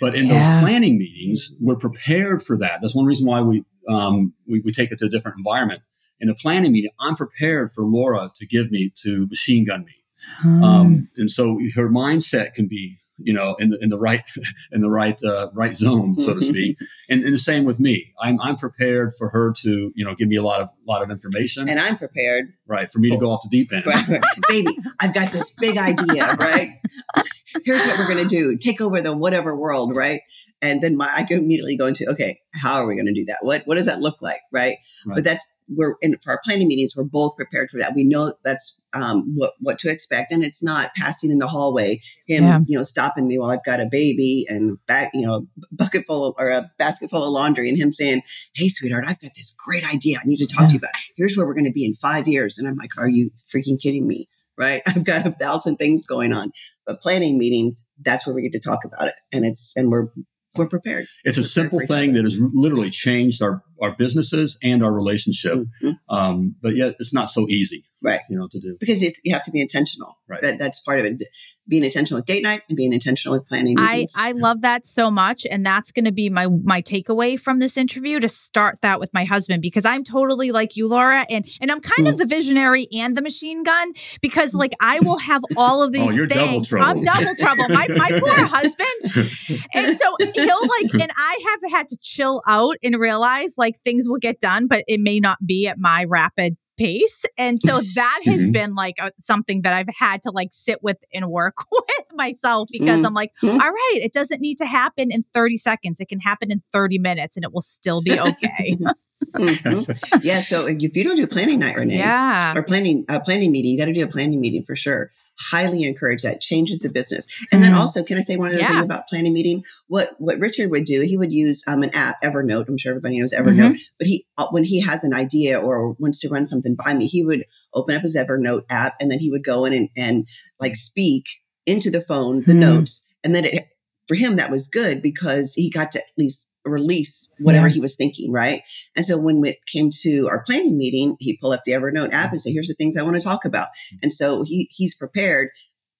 But 0.00 0.14
in 0.14 0.26
yeah. 0.26 0.34
those 0.34 0.62
planning 0.64 0.98
meetings, 0.98 1.52
we're 1.60 1.76
prepared 1.76 2.42
for 2.42 2.56
that. 2.58 2.80
That's 2.80 2.94
one 2.94 3.06
reason 3.06 3.26
why 3.26 3.40
we, 3.42 3.64
um, 3.88 4.34
we, 4.48 4.60
we 4.60 4.72
take 4.72 4.90
it 4.90 4.98
to 4.98 5.06
a 5.06 5.08
different 5.08 5.38
environment. 5.38 5.82
In 6.20 6.28
a 6.28 6.34
planning 6.34 6.72
meeting, 6.72 6.90
I'm 6.98 7.14
prepared 7.14 7.70
for 7.70 7.84
Laura 7.84 8.30
to 8.34 8.46
give 8.46 8.70
me 8.70 8.90
to 9.02 9.26
machine 9.28 9.64
gun 9.64 9.84
me 9.84 9.94
um, 10.42 10.64
um, 10.64 11.08
and 11.16 11.30
so 11.30 11.58
her 11.74 11.88
mindset 11.88 12.54
can 12.54 12.66
be, 12.66 12.98
you 13.18 13.32
know, 13.32 13.54
in 13.56 13.70
the 13.70 13.78
in 13.80 13.90
the 13.90 13.98
right 13.98 14.24
in 14.72 14.80
the 14.80 14.90
right 14.90 15.22
uh, 15.22 15.50
right 15.54 15.76
zone, 15.76 16.16
so 16.18 16.34
to 16.34 16.40
speak. 16.40 16.78
and, 17.08 17.24
and 17.24 17.32
the 17.32 17.38
same 17.38 17.64
with 17.64 17.80
me. 17.80 18.12
I'm 18.20 18.40
I'm 18.40 18.56
prepared 18.56 19.14
for 19.14 19.28
her 19.30 19.52
to, 19.58 19.92
you 19.94 20.04
know, 20.04 20.14
give 20.14 20.28
me 20.28 20.36
a 20.36 20.42
lot 20.42 20.60
of 20.60 20.70
lot 20.86 21.02
of 21.02 21.10
information. 21.10 21.68
And 21.68 21.78
I'm 21.78 21.96
prepared, 21.96 22.54
right, 22.66 22.90
for 22.90 22.98
me 22.98 23.10
to 23.10 23.16
go 23.16 23.30
off 23.30 23.40
the 23.42 23.48
deep 23.48 23.72
end. 23.72 23.86
Right. 23.86 24.20
Baby, 24.48 24.76
I've 25.00 25.14
got 25.14 25.32
this 25.32 25.50
big 25.52 25.76
idea, 25.76 26.34
right? 26.34 26.70
Here's 27.64 27.84
what 27.86 27.98
we're 27.98 28.08
going 28.08 28.26
to 28.26 28.28
do: 28.28 28.56
take 28.56 28.80
over 28.80 29.00
the 29.00 29.16
whatever 29.16 29.56
world, 29.56 29.96
right? 29.96 30.20
And 30.62 30.82
then 30.82 30.96
my, 30.96 31.10
I 31.14 31.24
can 31.24 31.38
immediately 31.38 31.76
go 31.76 31.86
into 31.86 32.06
okay, 32.10 32.40
how 32.54 32.76
are 32.76 32.86
we 32.86 32.94
going 32.94 33.06
to 33.06 33.12
do 33.12 33.24
that? 33.26 33.38
What 33.42 33.62
what 33.66 33.76
does 33.76 33.86
that 33.86 34.00
look 34.00 34.20
like, 34.20 34.40
right? 34.52 34.76
right. 35.06 35.16
But 35.16 35.24
that's 35.24 35.48
we're 35.68 35.96
in 36.00 36.16
for 36.22 36.32
our 36.32 36.40
planning 36.44 36.68
meetings. 36.68 36.94
We're 36.96 37.04
both 37.04 37.36
prepared 37.36 37.70
for 37.70 37.78
that. 37.78 37.94
We 37.94 38.04
know 38.04 38.34
that's 38.44 38.80
um, 38.92 39.34
what 39.34 39.52
what 39.60 39.78
to 39.80 39.90
expect, 39.90 40.32
and 40.32 40.44
it's 40.44 40.62
not 40.62 40.94
passing 40.94 41.30
in 41.30 41.38
the 41.38 41.48
hallway. 41.48 42.00
Him, 42.26 42.44
yeah. 42.44 42.60
you 42.66 42.78
know, 42.78 42.82
stopping 42.82 43.26
me 43.26 43.38
while 43.38 43.50
I've 43.50 43.64
got 43.64 43.80
a 43.80 43.86
baby 43.86 44.46
and 44.48 44.78
back, 44.86 45.10
you 45.14 45.26
know, 45.26 45.46
bucket 45.72 46.04
full 46.06 46.26
of, 46.26 46.34
or 46.38 46.50
a 46.50 46.70
basket 46.78 47.10
full 47.10 47.24
of 47.24 47.30
laundry, 47.30 47.68
and 47.68 47.78
him 47.78 47.92
saying, 47.92 48.22
"Hey, 48.54 48.68
sweetheart, 48.68 49.04
I've 49.06 49.20
got 49.20 49.32
this 49.34 49.54
great 49.64 49.90
idea. 49.90 50.18
I 50.18 50.26
need 50.26 50.38
to 50.38 50.46
talk 50.46 50.62
yeah. 50.62 50.68
to 50.68 50.72
you 50.74 50.78
about. 50.78 50.92
Here's 51.16 51.36
where 51.36 51.46
we're 51.46 51.54
going 51.54 51.64
to 51.64 51.72
be 51.72 51.84
in 51.84 51.94
five 51.94 52.28
years." 52.28 52.58
And 52.58 52.68
I'm 52.68 52.76
like, 52.76 52.96
"Are 52.98 53.08
you 53.08 53.30
freaking 53.52 53.80
kidding 53.80 54.06
me?" 54.06 54.28
Right? 54.56 54.82
I've 54.86 55.04
got 55.04 55.26
a 55.26 55.32
thousand 55.32 55.76
things 55.76 56.06
going 56.06 56.32
on, 56.32 56.52
but 56.86 57.00
planning 57.00 57.38
meetings, 57.38 57.84
that's 58.00 58.26
where 58.26 58.34
we 58.34 58.42
get 58.42 58.52
to 58.52 58.60
talk 58.60 58.84
about 58.84 59.08
it, 59.08 59.14
and 59.32 59.44
it's 59.44 59.74
and 59.76 59.90
we're 59.90 60.08
we're 60.56 60.68
prepared. 60.68 61.06
It's 61.24 61.38
a 61.38 61.42
simple 61.42 61.80
thing 61.80 62.12
that 62.14 62.24
has 62.24 62.40
literally 62.52 62.90
changed 62.90 63.42
our, 63.42 63.62
our 63.80 63.92
businesses 63.92 64.58
and 64.62 64.84
our 64.84 64.92
relationship. 64.92 65.54
Mm-hmm. 65.54 65.90
Um, 66.08 66.56
but 66.62 66.76
yet 66.76 66.96
it's 66.98 67.12
not 67.12 67.30
so 67.30 67.48
easy 67.48 67.84
right. 68.04 68.20
you 68.28 68.38
know 68.38 68.46
to 68.48 68.60
do. 68.60 68.76
Because 68.78 69.02
it's, 69.02 69.20
you 69.24 69.32
have 69.34 69.42
to 69.44 69.50
be 69.50 69.60
intentional. 69.60 70.18
Right. 70.28 70.42
That, 70.42 70.58
that's 70.58 70.78
part 70.80 71.00
of 71.00 71.06
it. 71.06 71.22
Being 71.66 71.82
intentional 71.82 72.18
with 72.18 72.26
date 72.26 72.42
night 72.42 72.62
and 72.68 72.76
being 72.76 72.92
intentional 72.92 73.38
with 73.38 73.48
planning 73.48 73.76
meetings. 73.76 74.12
i 74.18 74.28
i 74.28 74.32
love 74.32 74.60
that 74.60 74.84
so 74.84 75.10
much 75.10 75.46
and 75.50 75.64
that's 75.64 75.92
going 75.92 76.04
to 76.04 76.12
be 76.12 76.28
my 76.28 76.46
my 76.46 76.82
takeaway 76.82 77.40
from 77.40 77.58
this 77.58 77.78
interview 77.78 78.20
to 78.20 78.28
start 78.28 78.80
that 78.82 79.00
with 79.00 79.08
my 79.14 79.24
husband 79.24 79.62
because 79.62 79.86
i'm 79.86 80.04
totally 80.04 80.50
like 80.50 80.76
you 80.76 80.86
laura 80.86 81.24
and 81.30 81.46
and 81.62 81.72
i'm 81.72 81.80
kind 81.80 82.06
mm. 82.06 82.10
of 82.10 82.18
the 82.18 82.26
visionary 82.26 82.86
and 82.92 83.16
the 83.16 83.22
machine 83.22 83.62
gun 83.62 83.94
because 84.20 84.52
like 84.52 84.74
i 84.82 85.00
will 85.00 85.16
have 85.16 85.40
all 85.56 85.82
of 85.82 85.90
these 85.94 86.10
oh, 86.10 86.12
you're 86.12 86.28
things. 86.28 86.68
Double 86.68 86.84
i'm 86.84 87.00
double 87.00 87.34
trouble. 87.34 87.66
My, 87.70 87.88
my 87.88 88.10
poor 88.20 88.44
husband. 88.44 89.64
And 89.72 89.96
so 89.96 90.16
he'll 90.34 90.68
like 90.68 90.92
and 90.92 91.10
i 91.16 91.44
have 91.62 91.72
had 91.72 91.88
to 91.88 91.96
chill 92.02 92.42
out 92.46 92.76
and 92.82 93.00
realize 93.00 93.54
like 93.56 93.63
things 93.84 94.06
will 94.08 94.18
get 94.18 94.40
done 94.40 94.66
but 94.66 94.84
it 94.86 95.00
may 95.00 95.20
not 95.20 95.38
be 95.44 95.66
at 95.66 95.78
my 95.78 96.04
rapid 96.04 96.56
pace. 96.76 97.24
And 97.38 97.58
so 97.58 97.80
that 97.94 98.20
has 98.24 98.42
mm-hmm. 98.42 98.52
been 98.52 98.74
like 98.74 98.96
a, 99.00 99.12
something 99.18 99.62
that 99.62 99.72
I've 99.72 99.88
had 99.96 100.22
to 100.22 100.30
like 100.30 100.48
sit 100.52 100.82
with 100.82 100.98
and 101.12 101.28
work 101.28 101.56
with 101.72 102.06
myself 102.14 102.68
because 102.70 102.98
mm-hmm. 102.98 103.06
I'm 103.06 103.14
like, 103.14 103.32
all 103.42 103.58
right, 103.58 104.00
it 104.02 104.12
doesn't 104.12 104.40
need 104.40 104.58
to 104.58 104.66
happen 104.66 105.10
in 105.10 105.24
30 105.34 105.56
seconds. 105.56 106.00
It 106.00 106.08
can 106.08 106.20
happen 106.20 106.50
in 106.50 106.60
30 106.72 106.98
minutes 106.98 107.36
and 107.36 107.44
it 107.44 107.52
will 107.52 107.62
still 107.62 108.02
be 108.02 108.18
okay. 108.18 108.76
mm-hmm. 109.34 110.18
Yeah. 110.22 110.40
So 110.40 110.66
if 110.66 110.96
you 110.96 111.04
don't 111.04 111.16
do 111.16 111.26
planning 111.26 111.60
night, 111.60 111.76
Renee, 111.76 111.98
yeah, 111.98 112.56
or 112.56 112.62
planning 112.62 113.04
a 113.08 113.14
uh, 113.14 113.20
planning 113.20 113.52
meeting, 113.52 113.72
you 113.72 113.78
got 113.78 113.86
to 113.86 113.92
do 113.92 114.04
a 114.04 114.08
planning 114.08 114.40
meeting 114.40 114.64
for 114.64 114.76
sure 114.76 115.10
highly 115.38 115.82
encourage 115.84 116.22
that. 116.22 116.40
Changes 116.40 116.80
the 116.80 116.88
business. 116.88 117.26
And 117.52 117.62
then 117.62 117.74
also 117.74 118.02
can 118.02 118.18
i 118.18 118.20
say 118.20 118.36
one 118.36 118.50
other 118.50 118.58
yeah. 118.58 118.68
thing 118.68 118.84
about 118.84 119.08
planning 119.08 119.32
meeting? 119.32 119.64
What 119.88 120.10
what 120.18 120.38
richard 120.38 120.70
would 120.70 120.84
do 120.84 121.02
he 121.02 121.16
would 121.16 121.32
use 121.32 121.62
um, 121.66 121.82
an 121.82 121.90
app 121.94 122.22
evernote. 122.22 122.68
I'm 122.68 122.78
sure 122.78 122.92
everybody 122.92 123.20
knows 123.20 123.32
evernote. 123.32 123.72
Mm-hmm. 123.72 123.96
but 123.98 124.06
he 124.06 124.26
uh, 124.38 124.46
when 124.50 124.64
he 124.64 124.80
has 124.80 125.04
an 125.04 125.14
idea 125.14 125.58
or 125.58 125.92
wants 125.98 126.20
to 126.20 126.28
run 126.28 126.46
something 126.46 126.74
by 126.74 126.94
me 126.94 127.06
he 127.06 127.24
would 127.24 127.44
open 127.72 127.94
up 127.94 128.02
his 128.02 128.16
evernote 128.16 128.64
app 128.70 128.94
and 129.00 129.10
then 129.10 129.18
he 129.18 129.30
would 129.30 129.44
go 129.44 129.64
in 129.64 129.72
and, 129.72 129.88
and 129.96 130.28
like 130.60 130.76
speak 130.76 131.24
into 131.66 131.90
the 131.90 132.00
phone 132.00 132.42
the 132.44 132.52
mm. 132.52 132.58
notes. 132.58 133.06
And 133.22 133.34
then 133.34 133.44
it 133.44 133.68
for 134.06 134.14
him 134.14 134.36
that 134.36 134.50
was 134.50 134.68
good 134.68 135.02
because 135.02 135.54
he 135.54 135.70
got 135.70 135.92
to 135.92 135.98
at 135.98 136.04
least 136.18 136.48
release 136.64 137.30
whatever 137.38 137.68
yeah. 137.68 137.74
he 137.74 137.80
was 137.80 137.96
thinking, 137.96 138.32
right? 138.32 138.62
And 138.96 139.04
so 139.04 139.18
when 139.18 139.44
it 139.44 139.58
came 139.66 139.90
to 140.02 140.28
our 140.28 140.42
planning 140.44 140.76
meeting, 140.76 141.16
he 141.20 141.36
pulled 141.36 141.54
up 141.54 141.62
the 141.64 141.72
Evernote 141.72 142.12
app 142.12 142.30
and 142.30 142.40
said, 142.40 142.52
"Here's 142.52 142.68
the 142.68 142.74
things 142.74 142.96
I 142.96 143.02
want 143.02 143.16
to 143.16 143.22
talk 143.22 143.44
about." 143.44 143.68
And 144.02 144.12
so 144.12 144.42
he 144.42 144.68
he's 144.70 144.96
prepared, 144.96 145.50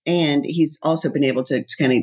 and 0.06 0.44
he's 0.44 0.78
also 0.83 1.12
been 1.12 1.25
able 1.25 1.44
to, 1.44 1.62
to 1.62 1.76
kind 1.76 1.92
of 1.92 1.99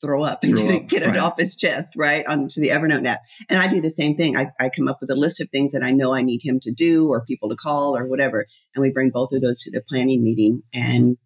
throw 0.00 0.24
up 0.24 0.42
and 0.42 0.52
throw 0.52 0.66
get, 0.66 0.82
up, 0.82 0.88
get 0.88 1.06
right. 1.06 1.14
it 1.14 1.18
off 1.18 1.38
his 1.38 1.56
chest, 1.56 1.94
right, 1.96 2.26
onto 2.26 2.60
the 2.60 2.68
Evernote 2.70 3.06
app. 3.06 3.20
And 3.48 3.60
I 3.60 3.68
do 3.68 3.80
the 3.80 3.88
same 3.88 4.16
thing. 4.16 4.36
I, 4.36 4.50
I 4.58 4.68
come 4.68 4.88
up 4.88 4.98
with 5.00 5.10
a 5.10 5.14
list 5.14 5.40
of 5.40 5.48
things 5.50 5.72
that 5.72 5.84
I 5.84 5.92
know 5.92 6.12
I 6.12 6.22
need 6.22 6.40
him 6.42 6.58
to 6.60 6.72
do 6.72 7.08
or 7.08 7.24
people 7.24 7.48
to 7.50 7.56
call 7.56 7.96
or 7.96 8.06
whatever, 8.06 8.46
and 8.74 8.82
we 8.82 8.90
bring 8.90 9.10
both 9.10 9.32
of 9.32 9.40
those 9.40 9.62
to 9.62 9.70
the 9.70 9.82
planning 9.88 10.22
meeting 10.22 10.62
and 10.74 11.16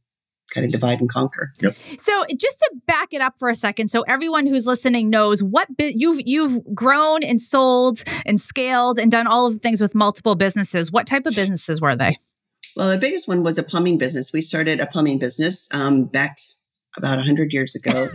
kind 0.52 0.64
of 0.64 0.72
divide 0.72 1.00
and 1.00 1.08
conquer. 1.08 1.52
Yep. 1.60 1.76
So 1.98 2.24
just 2.36 2.58
to 2.58 2.70
back 2.86 3.12
it 3.12 3.20
up 3.20 3.34
for 3.38 3.48
a 3.48 3.54
second, 3.54 3.88
so 3.88 4.02
everyone 4.02 4.46
who's 4.46 4.66
listening 4.66 5.10
knows 5.10 5.42
what 5.42 5.76
bi- 5.76 5.92
you've 5.94 6.20
you've 6.24 6.60
grown 6.74 7.22
and 7.22 7.40
sold 7.40 8.02
and 8.24 8.40
scaled 8.40 8.98
and 8.98 9.10
done 9.10 9.26
all 9.26 9.46
of 9.46 9.54
the 9.54 9.58
things 9.58 9.80
with 9.80 9.94
multiple 9.94 10.34
businesses. 10.34 10.92
What 10.92 11.06
type 11.06 11.26
of 11.26 11.34
businesses 11.34 11.80
were 11.80 11.96
they? 11.96 12.18
Well, 12.76 12.90
the 12.90 12.98
biggest 12.98 13.26
one 13.26 13.42
was 13.42 13.56
a 13.58 13.62
plumbing 13.62 13.98
business. 13.98 14.32
We 14.32 14.42
started 14.42 14.80
a 14.80 14.86
plumbing 14.86 15.18
business 15.18 15.66
um, 15.72 16.04
back 16.04 16.38
about 16.96 17.16
100 17.16 17.52
years 17.52 17.74
ago. 17.74 18.08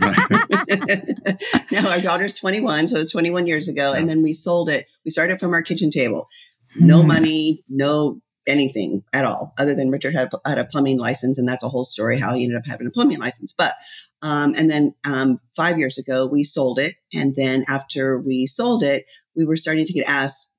now 1.70 1.90
our 1.90 2.00
daughter's 2.00 2.34
21, 2.34 2.88
so 2.88 2.96
it 2.96 2.98
was 2.98 3.10
21 3.10 3.46
years 3.46 3.68
ago. 3.68 3.92
And 3.92 4.08
then 4.08 4.22
we 4.22 4.32
sold 4.32 4.70
it. 4.70 4.86
We 5.04 5.10
started 5.10 5.40
from 5.40 5.52
our 5.52 5.62
kitchen 5.62 5.90
table. 5.90 6.28
No 6.76 7.02
mm. 7.02 7.06
money, 7.06 7.64
no 7.68 8.21
anything 8.46 9.02
at 9.12 9.24
all, 9.24 9.54
other 9.58 9.74
than 9.74 9.90
Richard 9.90 10.14
had, 10.14 10.30
had 10.44 10.58
a 10.58 10.64
plumbing 10.64 10.98
license, 10.98 11.38
and 11.38 11.48
that's 11.48 11.62
a 11.64 11.68
whole 11.68 11.84
story 11.84 12.18
how 12.18 12.34
he 12.34 12.44
ended 12.44 12.58
up 12.58 12.66
having 12.66 12.86
a 12.86 12.90
plumbing 12.90 13.20
license. 13.20 13.52
But 13.52 13.74
um, 14.22 14.54
and 14.56 14.68
then 14.70 14.94
um, 15.04 15.40
five 15.56 15.78
years 15.78 15.98
ago, 15.98 16.26
we 16.26 16.42
sold 16.44 16.78
it, 16.78 16.96
and 17.12 17.34
then 17.36 17.64
after 17.68 18.18
we 18.18 18.46
sold 18.46 18.82
it, 18.82 19.04
we 19.36 19.44
were 19.44 19.56
starting 19.56 19.84
to 19.84 19.92
get 19.92 20.08
asked, 20.08 20.54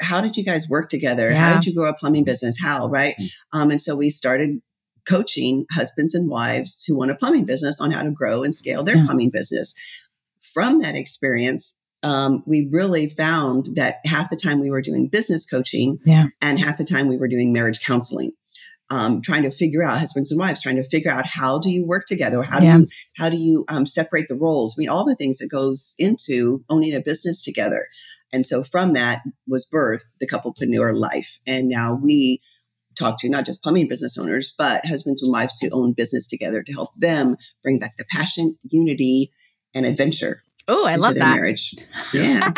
"How 0.00 0.20
did 0.20 0.36
you 0.36 0.44
guys 0.44 0.68
work 0.68 0.88
together? 0.88 1.30
Yeah. 1.30 1.36
How 1.38 1.54
did 1.54 1.66
you 1.66 1.74
grow 1.74 1.88
a 1.88 1.94
plumbing 1.94 2.24
business? 2.24 2.58
How?" 2.60 2.88
Right? 2.88 3.14
Mm. 3.20 3.28
Um, 3.52 3.70
and 3.70 3.80
so 3.80 3.96
we 3.96 4.10
started 4.10 4.60
coaching 5.08 5.64
husbands 5.72 6.14
and 6.14 6.28
wives 6.28 6.84
who 6.86 6.96
want 6.96 7.10
a 7.10 7.14
plumbing 7.14 7.44
business 7.46 7.80
on 7.80 7.92
how 7.92 8.02
to 8.02 8.10
grow 8.10 8.42
and 8.42 8.54
scale 8.54 8.82
their 8.84 8.96
Yeah. 8.96 9.06
plumbing 9.06 9.30
business. 9.30 9.74
From 10.52 10.80
that 10.80 10.94
experience, 10.94 11.78
um, 12.02 12.42
we 12.46 12.68
really 12.70 13.08
found 13.08 13.76
that 13.76 13.96
half 14.04 14.30
the 14.30 14.36
time 14.36 14.60
we 14.60 14.70
were 14.70 14.80
doing 14.82 15.08
business 15.08 15.44
coaching 15.46 15.98
Yeah. 16.04 16.28
and 16.40 16.58
half 16.58 16.78
the 16.78 16.84
time 16.84 17.08
we 17.08 17.16
were 17.16 17.28
doing 17.28 17.52
marriage 17.52 17.80
counseling. 17.84 18.32
Um, 18.90 19.20
trying 19.20 19.42
to 19.42 19.50
figure 19.50 19.82
out 19.82 19.98
husbands 19.98 20.30
and 20.30 20.40
wives, 20.40 20.62
trying 20.62 20.76
to 20.76 20.82
figure 20.82 21.10
out 21.10 21.26
how 21.26 21.58
do 21.58 21.70
you 21.70 21.84
work 21.84 22.06
together? 22.06 22.42
How 22.42 22.58
do 22.58 22.64
Yeah. 22.64 22.78
you 22.78 22.86
how 23.16 23.28
do 23.28 23.36
you 23.36 23.66
um, 23.68 23.84
separate 23.84 24.28
the 24.28 24.34
roles? 24.34 24.76
I 24.76 24.80
mean, 24.80 24.88
all 24.88 25.04
the 25.04 25.14
things 25.14 25.38
that 25.38 25.50
goes 25.50 25.94
into 25.98 26.64
owning 26.70 26.94
a 26.94 27.00
business 27.00 27.44
together. 27.44 27.88
And 28.32 28.46
so 28.46 28.64
from 28.64 28.94
that 28.94 29.20
was 29.46 29.68
birthed 29.70 30.06
the 30.20 30.26
couplepreneur 30.26 30.98
life. 30.98 31.38
And 31.46 31.68
now 31.68 31.94
we 32.02 32.40
talk 32.98 33.20
to 33.20 33.28
not 33.28 33.44
just 33.44 33.62
plumbing 33.62 33.88
business 33.88 34.16
owners, 34.16 34.54
but 34.56 34.86
husbands 34.86 35.22
and 35.22 35.30
wives 35.32 35.58
who 35.60 35.68
own 35.70 35.92
business 35.92 36.26
together 36.26 36.62
to 36.62 36.72
help 36.72 36.90
them 36.96 37.36
bring 37.62 37.78
back 37.78 37.98
the 37.98 38.04
passion, 38.10 38.56
unity, 38.70 39.30
and 39.74 39.84
adventure 39.84 40.42
Oh, 40.70 40.84
I 40.84 40.96
love 40.96 41.14
that. 41.14 41.34
marriage. 41.34 41.74
Yeah. 42.12 42.52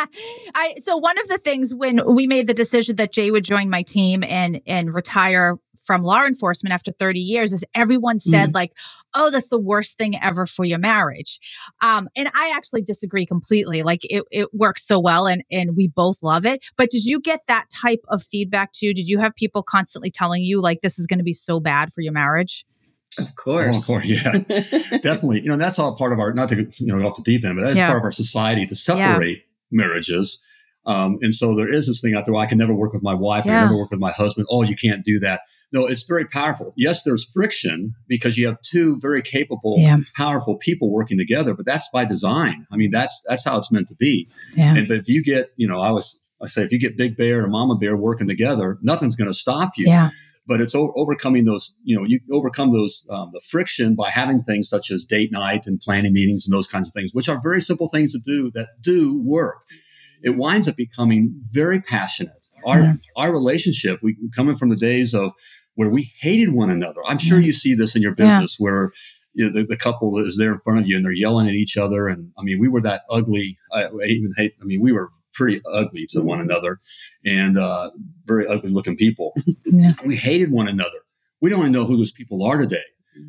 I 0.54 0.74
so 0.78 0.96
one 0.96 1.18
of 1.18 1.26
the 1.28 1.38
things 1.38 1.74
when 1.74 2.00
we 2.06 2.26
made 2.26 2.46
the 2.46 2.54
decision 2.54 2.96
that 2.96 3.12
Jay 3.12 3.30
would 3.30 3.44
join 3.44 3.70
my 3.70 3.82
team 3.82 4.22
and 4.22 4.60
and 4.66 4.92
retire 4.92 5.58
from 5.76 6.02
law 6.02 6.24
enforcement 6.24 6.72
after 6.72 6.92
30 6.92 7.20
years 7.20 7.52
is 7.52 7.64
everyone 7.74 8.18
said 8.18 8.54
like, 8.54 8.72
"Oh, 9.14 9.30
that's 9.30 9.48
the 9.48 9.58
worst 9.58 9.96
thing 9.96 10.16
ever 10.20 10.46
for 10.46 10.64
your 10.64 10.78
marriage." 10.78 11.40
Um, 11.80 12.08
and 12.14 12.30
I 12.34 12.52
actually 12.54 12.82
disagree 12.82 13.26
completely. 13.26 13.82
Like 13.82 14.04
it 14.04 14.24
it 14.30 14.52
works 14.52 14.86
so 14.86 15.00
well 15.00 15.26
and 15.26 15.42
and 15.50 15.76
we 15.76 15.88
both 15.88 16.22
love 16.22 16.44
it. 16.46 16.64
But 16.76 16.90
did 16.90 17.04
you 17.04 17.20
get 17.20 17.40
that 17.48 17.70
type 17.70 18.04
of 18.08 18.22
feedback 18.22 18.72
too? 18.72 18.92
Did 18.92 19.08
you 19.08 19.18
have 19.18 19.34
people 19.34 19.62
constantly 19.62 20.10
telling 20.10 20.42
you 20.42 20.60
like 20.60 20.80
this 20.80 20.98
is 20.98 21.06
going 21.06 21.18
to 21.18 21.24
be 21.24 21.32
so 21.32 21.60
bad 21.60 21.92
for 21.92 22.02
your 22.02 22.12
marriage? 22.12 22.64
Of 23.18 23.26
Oh, 23.28 23.32
course. 23.36 23.78
of 23.80 23.86
course, 23.86 24.04
yeah. 24.04 24.32
definitely 25.02 25.40
you 25.42 25.48
know 25.48 25.56
that's 25.56 25.78
all 25.78 25.96
part 25.96 26.12
of 26.12 26.18
our 26.20 26.32
not 26.32 26.48
to 26.50 26.56
you 26.78 26.86
know 26.86 27.00
go 27.00 27.08
off 27.08 27.16
the 27.16 27.22
deep 27.22 27.44
end 27.44 27.56
but 27.56 27.62
that's 27.62 27.76
Yeah. 27.76 27.86
part 27.88 27.98
of 27.98 28.04
our 28.04 28.12
society 28.12 28.66
to 28.66 28.74
separate 28.76 29.44
marriages 29.70 30.40
um, 30.86 31.18
and 31.20 31.34
so 31.34 31.54
there 31.54 31.68
is 31.68 31.86
this 31.86 32.00
thing 32.00 32.14
out 32.14 32.24
there 32.24 32.32
well, 32.34 32.42
i 32.42 32.46
can 32.46 32.58
never 32.58 32.74
work 32.74 32.92
with 32.92 33.02
my 33.02 33.14
wife 33.14 33.44
i 33.44 33.48
Yeah. 33.48 33.58
can 33.60 33.64
never 33.68 33.78
work 33.78 33.90
with 33.90 34.00
my 34.00 34.12
husband 34.12 34.46
oh 34.50 34.62
you 34.62 34.76
can't 34.76 35.04
do 35.04 35.18
that 35.20 35.40
no 35.72 35.86
it's 35.86 36.04
very 36.04 36.24
powerful 36.24 36.72
yes 36.76 37.02
there's 37.04 37.24
friction 37.24 37.94
because 38.08 38.38
you 38.38 38.46
have 38.46 38.60
two 38.62 38.98
very 38.98 39.22
capable 39.22 39.76
Yeah. 39.78 39.98
powerful 40.16 40.56
people 40.56 40.90
working 40.90 41.18
together 41.18 41.52
but 41.54 41.66
that's 41.66 41.88
by 41.92 42.04
design 42.04 42.66
i 42.72 42.76
mean 42.76 42.90
that's 42.90 43.22
that's 43.28 43.44
how 43.44 43.58
it's 43.58 43.70
meant 43.72 43.88
to 43.88 43.94
be 43.96 44.28
Yeah. 44.56 44.74
and 44.76 44.88
but 44.88 44.96
if 44.98 45.08
you 45.08 45.22
get 45.22 45.50
you 45.56 45.66
know 45.68 45.80
i 45.80 45.90
was 45.90 46.18
i 46.42 46.46
say 46.46 46.62
if 46.62 46.72
you 46.72 46.78
get 46.78 46.96
big 46.96 47.16
bear 47.16 47.40
and 47.42 47.50
mama 47.52 47.76
bear 47.76 47.96
working 47.96 48.28
together 48.28 48.78
nothing's 48.82 49.16
going 49.16 49.28
to 49.30 49.34
stop 49.34 49.72
you 49.76 49.86
Yeah. 49.88 50.10
But 50.46 50.60
it's 50.60 50.74
o- 50.74 50.92
overcoming 50.96 51.44
those 51.44 51.76
you 51.84 51.96
know 51.96 52.04
you 52.04 52.20
overcome 52.32 52.72
those 52.72 53.06
um, 53.10 53.30
the 53.32 53.40
friction 53.40 53.94
by 53.94 54.10
having 54.10 54.40
things 54.42 54.68
such 54.68 54.90
as 54.90 55.04
date 55.04 55.30
night 55.32 55.66
and 55.66 55.80
planning 55.80 56.12
meetings 56.12 56.46
and 56.46 56.54
those 56.56 56.66
kinds 56.66 56.86
of 56.88 56.92
things 56.94 57.10
which 57.12 57.28
are 57.28 57.40
very 57.42 57.60
simple 57.60 57.88
things 57.88 58.12
to 58.12 58.18
do 58.18 58.50
that 58.52 58.68
do 58.80 59.20
work. 59.22 59.62
It 60.22 60.36
winds 60.36 60.68
up 60.68 60.76
becoming 60.76 61.34
very 61.52 61.80
passionate. 61.80 62.46
Our 62.66 62.80
Yeah. 62.80 62.94
our 63.16 63.32
relationship 63.32 64.00
we 64.02 64.16
coming 64.36 64.54
from 64.56 64.68
the 64.70 64.76
days 64.76 65.14
of 65.14 65.32
where 65.76 65.88
we 65.90 66.10
hated 66.20 66.52
one 66.52 66.70
another. 66.70 67.00
I'm 67.06 67.18
sure 67.18 67.38
you 67.40 67.52
see 67.52 67.74
this 67.74 67.96
in 67.96 68.02
your 68.02 68.12
Yeah. 68.18 68.24
business 68.26 68.56
where 68.58 68.90
you 69.32 69.46
know, 69.46 69.52
the, 69.52 69.64
the 69.64 69.76
couple 69.76 70.18
is 70.18 70.36
there 70.36 70.52
in 70.52 70.58
front 70.58 70.80
of 70.80 70.86
you 70.88 70.96
and 70.96 71.04
they're 71.04 71.12
yelling 71.12 71.46
at 71.48 71.54
each 71.54 71.76
other. 71.76 72.08
And 72.08 72.32
i 72.38 72.42
mean 72.42 72.58
we 72.60 72.68
were 72.68 72.80
that 72.82 73.02
ugly 73.08 73.56
i, 73.72 73.84
I 73.84 74.04
even 74.06 74.32
hate 74.36 74.54
i 74.60 74.64
mean 74.64 74.80
we 74.82 74.92
were 74.92 75.10
pretty 75.32 75.60
ugly 75.72 76.06
to 76.10 76.20
one 76.22 76.40
another 76.40 76.78
and 77.24 77.56
uh, 77.58 77.90
very 78.26 78.46
ugly 78.46 78.70
looking 78.70 78.96
people 78.96 79.34
Yeah. 79.66 79.92
we 80.06 80.16
hated 80.16 80.50
one 80.50 80.68
another. 80.68 80.98
We 81.40 81.50
don't 81.50 81.60
even 81.60 81.72
know 81.72 81.84
who 81.86 81.96
those 81.96 82.12
people 82.12 82.42
are 82.44 82.58
today. 82.58 82.82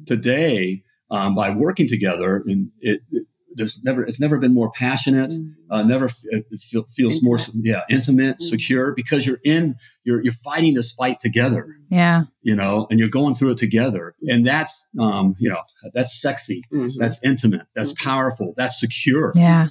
Today, 0.05 0.83
um, 1.09 1.35
by 1.35 1.49
working 1.49 1.87
together, 1.87 2.43
and 2.45 2.69
it, 2.79 3.01
it 3.11 3.27
there's 3.53 3.83
never 3.83 4.03
it's 4.03 4.19
never 4.19 4.37
been 4.37 4.53
more 4.53 4.71
passionate. 4.71 5.33
Uh, 5.69 5.83
never 5.83 6.05
f- 6.05 6.43
feel, 6.61 6.85
feels 6.95 7.21
more 7.23 7.37
yeah 7.55 7.81
intimate, 7.89 8.37
Mm. 8.39 8.41
secure 8.41 8.93
because 8.95 9.27
you're 9.27 9.39
in 9.43 9.75
you're 10.05 10.23
you're 10.23 10.33
fighting 10.33 10.73
this 10.73 10.91
fight 10.93 11.19
together. 11.19 11.67
Yeah. 11.89 12.23
You 12.41 12.55
know, 12.55 12.87
and 12.89 12.99
you're 12.99 13.09
going 13.09 13.35
through 13.35 13.51
it 13.51 13.57
together, 13.57 14.13
and 14.29 14.45
that's 14.47 14.89
um, 14.99 15.35
you 15.39 15.49
know 15.49 15.61
that's 15.93 16.19
sexy, 16.21 16.63
Mhm. 16.71 16.91
that's 16.97 17.23
intimate, 17.23 17.67
that's 17.75 17.93
Mhm. 17.93 18.03
powerful, 18.03 18.53
that's 18.55 18.79
secure. 18.79 19.33
Yeah. 19.35 19.69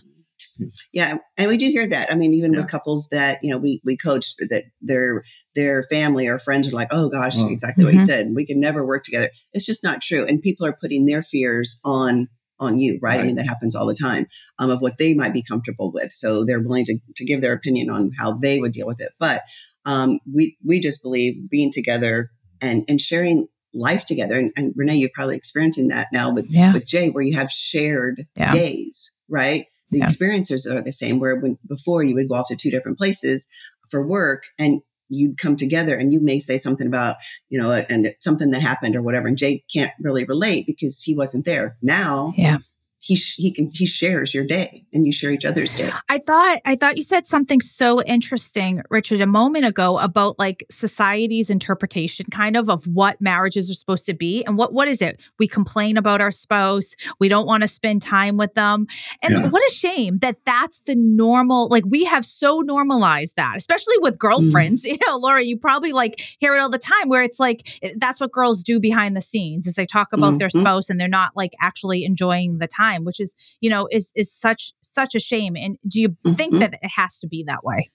Yeah, 0.92 1.18
and 1.36 1.48
we 1.48 1.56
do 1.56 1.66
hear 1.68 1.86
that. 1.86 2.12
I 2.12 2.14
mean, 2.16 2.34
even 2.34 2.52
Yeah. 2.52 2.60
with 2.60 2.68
couples 2.70 3.08
that 3.10 3.38
you 3.42 3.50
know 3.50 3.58
we 3.58 3.80
we 3.84 3.96
coach 3.96 4.34
that 4.38 4.64
their 4.80 5.22
their 5.54 5.82
family 5.84 6.26
or 6.26 6.38
friends 6.38 6.68
are 6.68 6.72
like, 6.72 6.88
"Oh 6.90 7.08
gosh, 7.08 7.36
Oh. 7.36 7.48
exactly 7.48 7.84
what 7.84 7.94
you 7.94 8.00
said. 8.00 8.32
We 8.34 8.46
can 8.46 8.60
never 8.60 8.84
work 8.86 9.04
together." 9.04 9.30
It's 9.52 9.66
just 9.66 9.82
not 9.84 10.02
true, 10.02 10.24
and 10.24 10.40
people 10.42 10.66
are 10.66 10.76
putting 10.80 11.06
their 11.06 11.22
fears 11.22 11.80
on 11.84 12.28
on 12.58 12.78
you, 12.78 12.98
right? 13.00 13.20
I 13.20 13.24
mean, 13.24 13.36
that 13.36 13.46
happens 13.46 13.74
all 13.74 13.86
the 13.86 13.94
time 13.94 14.26
um, 14.58 14.68
of 14.70 14.82
what 14.82 14.98
they 14.98 15.14
might 15.14 15.32
be 15.32 15.42
comfortable 15.42 15.90
with, 15.92 16.12
so 16.12 16.44
they're 16.44 16.60
willing 16.60 16.84
to 16.86 16.98
to 17.16 17.24
give 17.24 17.40
their 17.40 17.54
opinion 17.54 17.88
on 17.90 18.10
how 18.18 18.32
they 18.34 18.58
would 18.60 18.72
deal 18.72 18.86
with 18.86 19.00
it. 19.00 19.12
But 19.18 19.42
um, 19.86 20.18
we 20.30 20.56
we 20.64 20.78
just 20.80 21.02
believe 21.02 21.48
being 21.50 21.72
together 21.72 22.30
and 22.60 22.84
and 22.88 23.00
sharing 23.00 23.48
life 23.72 24.04
together, 24.04 24.36
and, 24.38 24.52
and 24.56 24.72
Renee, 24.76 24.96
you're 24.96 25.10
probably 25.14 25.36
experiencing 25.36 25.88
that 25.88 26.08
now 26.12 26.30
with 26.32 26.50
Yeah. 26.50 26.72
with 26.72 26.86
Jay, 26.88 27.08
where 27.08 27.22
you 27.22 27.34
have 27.36 27.50
shared 27.50 28.26
Yeah. 28.36 28.50
days, 28.52 29.12
right? 29.28 29.66
The 29.90 29.98
Yeah. 29.98 30.06
experiences 30.06 30.66
are 30.66 30.80
the 30.82 30.92
same. 30.92 31.18
Where 31.20 31.36
when 31.36 31.58
before 31.66 32.02
you 32.02 32.14
would 32.14 32.28
go 32.28 32.36
off 32.36 32.48
to 32.48 32.56
two 32.56 32.70
different 32.70 32.98
places 32.98 33.48
for 33.90 34.06
work, 34.06 34.44
and 34.58 34.82
you'd 35.08 35.36
come 35.38 35.56
together, 35.56 35.96
and 35.96 36.12
you 36.12 36.20
may 36.20 36.38
say 36.38 36.56
something 36.56 36.86
about 36.86 37.16
you 37.48 37.58
know, 37.60 37.72
and 37.72 38.14
something 38.20 38.50
that 38.52 38.60
happened 38.62 38.94
or 38.94 39.02
whatever, 39.02 39.26
and 39.28 39.36
Jay 39.36 39.64
can't 39.72 39.92
really 40.00 40.24
relate 40.24 40.66
because 40.66 41.02
he 41.02 41.14
wasn't 41.16 41.44
there. 41.44 41.76
Now, 41.82 42.32
Yeah. 42.36 42.58
He 43.02 43.16
sh- 43.16 43.36
he 43.36 43.50
can 43.50 43.70
he 43.72 43.86
shares 43.86 44.34
your 44.34 44.44
day, 44.44 44.84
and 44.92 45.06
you 45.06 45.12
share 45.12 45.30
each 45.32 45.46
other's 45.46 45.74
day. 45.74 45.90
I 46.10 46.18
thought 46.18 46.60
I 46.66 46.76
thought 46.76 46.96
you 46.98 47.02
said 47.02 47.26
something 47.26 47.60
so 47.62 48.02
interesting, 48.02 48.82
Richard, 48.90 49.22
a 49.22 49.26
moment 49.26 49.64
ago 49.64 49.98
about 49.98 50.38
like 50.38 50.64
society's 50.70 51.48
interpretation 51.48 52.26
kind 52.30 52.56
of 52.58 52.68
of 52.68 52.86
what 52.86 53.18
marriages 53.20 53.70
are 53.70 53.74
supposed 53.74 54.04
to 54.06 54.14
be. 54.14 54.44
And 54.44 54.58
what 54.58 54.74
what 54.74 54.86
is 54.86 55.00
it? 55.00 55.18
We 55.38 55.48
complain 55.48 55.96
about 55.96 56.20
our 56.20 56.30
spouse, 56.30 56.94
we 57.18 57.28
don't 57.30 57.46
want 57.46 57.62
to 57.62 57.68
spend 57.68 58.02
time 58.02 58.36
with 58.36 58.52
them. 58.54 58.86
And 59.22 59.32
Yeah. 59.32 59.48
what 59.48 59.62
a 59.70 59.72
shame 59.72 60.18
that 60.18 60.36
that's 60.44 60.80
the 60.82 60.94
normal 60.94 61.68
like 61.68 61.84
we 61.86 62.04
have 62.04 62.26
so 62.26 62.60
normalized 62.60 63.36
that, 63.36 63.56
especially 63.56 63.96
with 64.00 64.18
girlfriends. 64.18 64.84
You 64.90 64.98
know, 65.06 65.16
Laura, 65.18 65.40
you 65.42 65.56
probably 65.56 65.92
like 65.92 66.20
hear 66.40 66.54
it 66.56 66.58
all 66.60 66.68
the 66.68 66.76
time 66.76 67.08
where 67.08 67.22
it's 67.22 67.38
like 67.38 67.80
that's 67.96 68.18
what 68.20 68.32
girls 68.32 68.60
do 68.62 68.80
behind 68.80 69.16
the 69.16 69.20
scenes 69.20 69.66
is 69.66 69.74
they 69.74 69.86
talk 69.86 70.08
about 70.12 70.38
their 70.38 70.48
Mhm. 70.48 70.58
spouse 70.58 70.90
and 70.90 70.98
they're 71.00 71.06
not 71.08 71.30
like 71.36 71.52
actually 71.60 72.04
enjoying 72.04 72.58
the 72.58 72.66
time, 72.66 72.89
which 72.98 73.20
is 73.20 73.34
you 73.60 73.70
know 73.70 73.88
is 73.90 74.12
is 74.14 74.32
such 74.32 74.72
such 74.82 75.14
a 75.14 75.20
shame 75.20 75.54
and 75.56 75.78
do 75.86 76.00
you 76.00 76.16
think 76.34 76.54
Mhm. 76.54 76.60
that 76.60 76.74
it 76.74 76.90
has 76.96 77.18
to 77.20 77.26
be 77.26 77.44
that 77.46 77.62
way 77.64 77.90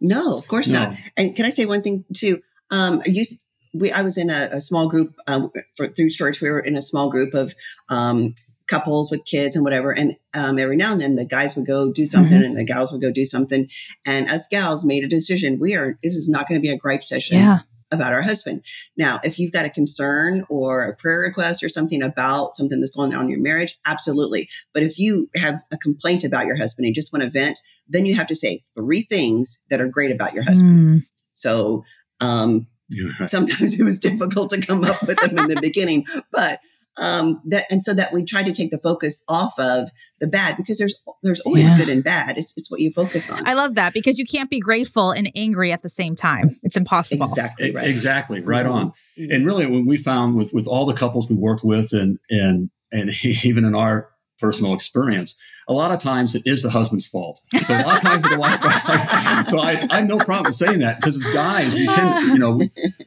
No, 0.00 0.36
of 0.36 0.48
course 0.48 0.68
not. 0.68 0.96
And 1.16 1.36
can 1.36 1.44
I 1.46 1.50
say 1.50 1.64
one 1.64 1.80
thing 1.82 2.04
too? 2.12 2.42
Um, 2.70 3.02
you, 3.06 3.24
we, 3.72 3.92
I 3.92 4.02
was 4.02 4.18
in 4.18 4.30
a, 4.30 4.48
a 4.52 4.60
small 4.60 4.88
group 4.88 5.14
um, 5.28 5.50
for, 5.76 5.86
through 5.94 6.10
church. 6.10 6.40
We 6.40 6.50
were 6.50 6.58
in 6.58 6.76
a 6.76 6.82
small 6.82 7.08
group 7.08 7.34
of 7.34 7.54
um, 7.88 8.34
couples 8.66 9.10
with 9.12 9.24
kids 9.24 9.54
and 9.54 9.64
whatever. 9.64 9.92
And 9.92 10.16
um, 10.34 10.58
every 10.58 10.76
now 10.76 10.90
and 10.92 11.00
then, 11.00 11.14
the 11.14 11.24
guys 11.24 11.54
would 11.54 11.66
go 11.66 11.92
do 11.92 12.04
something, 12.06 12.42
and 12.42 12.56
the 12.56 12.64
gals 12.64 12.90
would 12.90 13.00
go 13.02 13.12
do 13.12 13.24
something. 13.24 13.68
And 14.04 14.28
us 14.28 14.48
gals 14.48 14.84
made 14.84 15.04
a 15.04 15.08
decision: 15.08 15.58
we 15.60 15.74
are. 15.74 15.96
This 16.02 16.16
is 16.16 16.28
not 16.28 16.48
going 16.48 16.60
to 16.60 16.66
be 16.68 16.74
a 16.74 16.76
gripe 16.76 17.04
session 17.04 17.38
about 17.92 18.12
our 18.12 18.22
husband. 18.22 18.64
Now, 18.96 19.20
if 19.22 19.38
you've 19.38 19.52
got 19.52 19.64
a 19.64 19.70
concern 19.70 20.44
or 20.48 20.84
a 20.84 20.96
prayer 20.96 21.20
request 21.20 21.62
or 21.62 21.68
something 21.68 22.02
about 22.02 22.54
something 22.54 22.80
that's 22.80 22.94
going 22.94 23.14
on 23.14 23.24
in 23.24 23.30
your 23.30 23.40
marriage, 23.40 23.78
absolutely. 23.86 24.48
But 24.74 24.82
if 24.82 24.98
you 24.98 25.28
have 25.36 25.60
a 25.70 25.76
complaint 25.76 26.24
about 26.24 26.46
your 26.46 26.56
husband 26.56 26.86
and 26.86 26.94
just 26.94 27.12
want 27.12 27.22
to 27.22 27.30
vent, 27.30 27.58
then 27.88 28.06
you 28.06 28.14
have 28.14 28.26
to 28.28 28.34
say 28.34 28.64
three 28.74 29.02
things 29.02 29.60
that 29.70 29.80
are 29.80 29.88
great 29.88 30.10
about 30.10 30.32
your 30.32 30.42
husband. 30.42 31.02
Mm, 31.02 31.06
So 31.34 31.84
um, 32.20 32.66
Yeah. 32.88 33.26
sometimes 33.26 33.78
it 33.78 33.84
was 33.84 34.00
difficult 34.00 34.50
to 34.50 34.60
come 34.60 34.84
up 34.84 35.06
with 35.06 35.20
them 35.20 35.38
in 35.38 35.48
the 35.48 35.60
beginning, 35.60 36.06
but 36.32 36.60
um, 36.98 37.40
that 37.46 37.64
and 37.70 37.82
so 37.82 37.94
that 37.94 38.12
we 38.12 38.24
try 38.24 38.42
to 38.42 38.52
take 38.52 38.70
the 38.70 38.78
focus 38.78 39.24
off 39.28 39.54
of 39.58 39.90
the 40.20 40.26
bad 40.26 40.56
because 40.56 40.78
there's 40.78 40.94
there's 41.22 41.40
always 41.40 41.70
Yeah. 41.70 41.78
good 41.78 41.88
and 41.88 42.04
bad. 42.04 42.36
It's 42.38 42.52
it's 42.56 42.70
what 42.70 42.80
you 42.80 42.92
focus 42.92 43.30
on. 43.30 43.46
i 43.46 43.54
love 43.54 43.74
that 43.76 43.94
because 43.94 44.18
you 44.18 44.26
can't 44.26 44.50
be 44.50 44.60
grateful 44.60 45.10
and 45.10 45.30
angry 45.34 45.72
at 45.72 45.82
the 45.82 45.88
same 45.88 46.14
time 46.14 46.50
it's 46.62 46.76
impossible 46.76 47.26
exactly 47.26 47.70
right. 47.72 47.88
Exactly. 47.88 48.40
Right 48.40 48.66
on. 48.66 48.92
Mhm. 49.18 49.34
and 49.34 49.46
really 49.46 49.66
when 49.66 49.86
we 49.86 49.96
found 49.96 50.36
with 50.36 50.52
with 50.52 50.66
all 50.66 50.84
the 50.86 50.92
couples 50.94 51.28
we 51.30 51.36
worked 51.36 51.64
with 51.64 51.92
and 51.92 52.18
and 52.30 52.70
and 52.92 53.10
even 53.44 53.64
in 53.64 53.74
our 53.74 54.08
personal 54.38 54.74
experience 54.74 55.36
a 55.68 55.72
lot 55.72 55.92
of 55.92 56.00
times 56.00 56.34
it 56.34 56.42
is 56.44 56.62
the 56.62 56.70
husband's 56.70 57.06
fault 57.06 57.40
so 57.60 57.74
a 57.74 57.78
lot 57.86 57.96
of 57.98 58.02
times 58.02 58.24
it's 58.24 58.34
the 58.34 58.40
wife's 58.40 58.58
fault 58.60 59.48
so 59.48 59.58
I, 59.60 59.86
I 59.88 60.00
have 60.00 60.08
no 60.08 60.18
problem 60.18 60.52
saying 60.52 60.80
that 60.80 60.96
because 61.00 61.16
as 61.16 61.32
guys 61.32 61.74
we 61.74 61.86
tend 61.86 62.26
to 62.26 62.26
you 62.32 62.38
know 62.38 62.60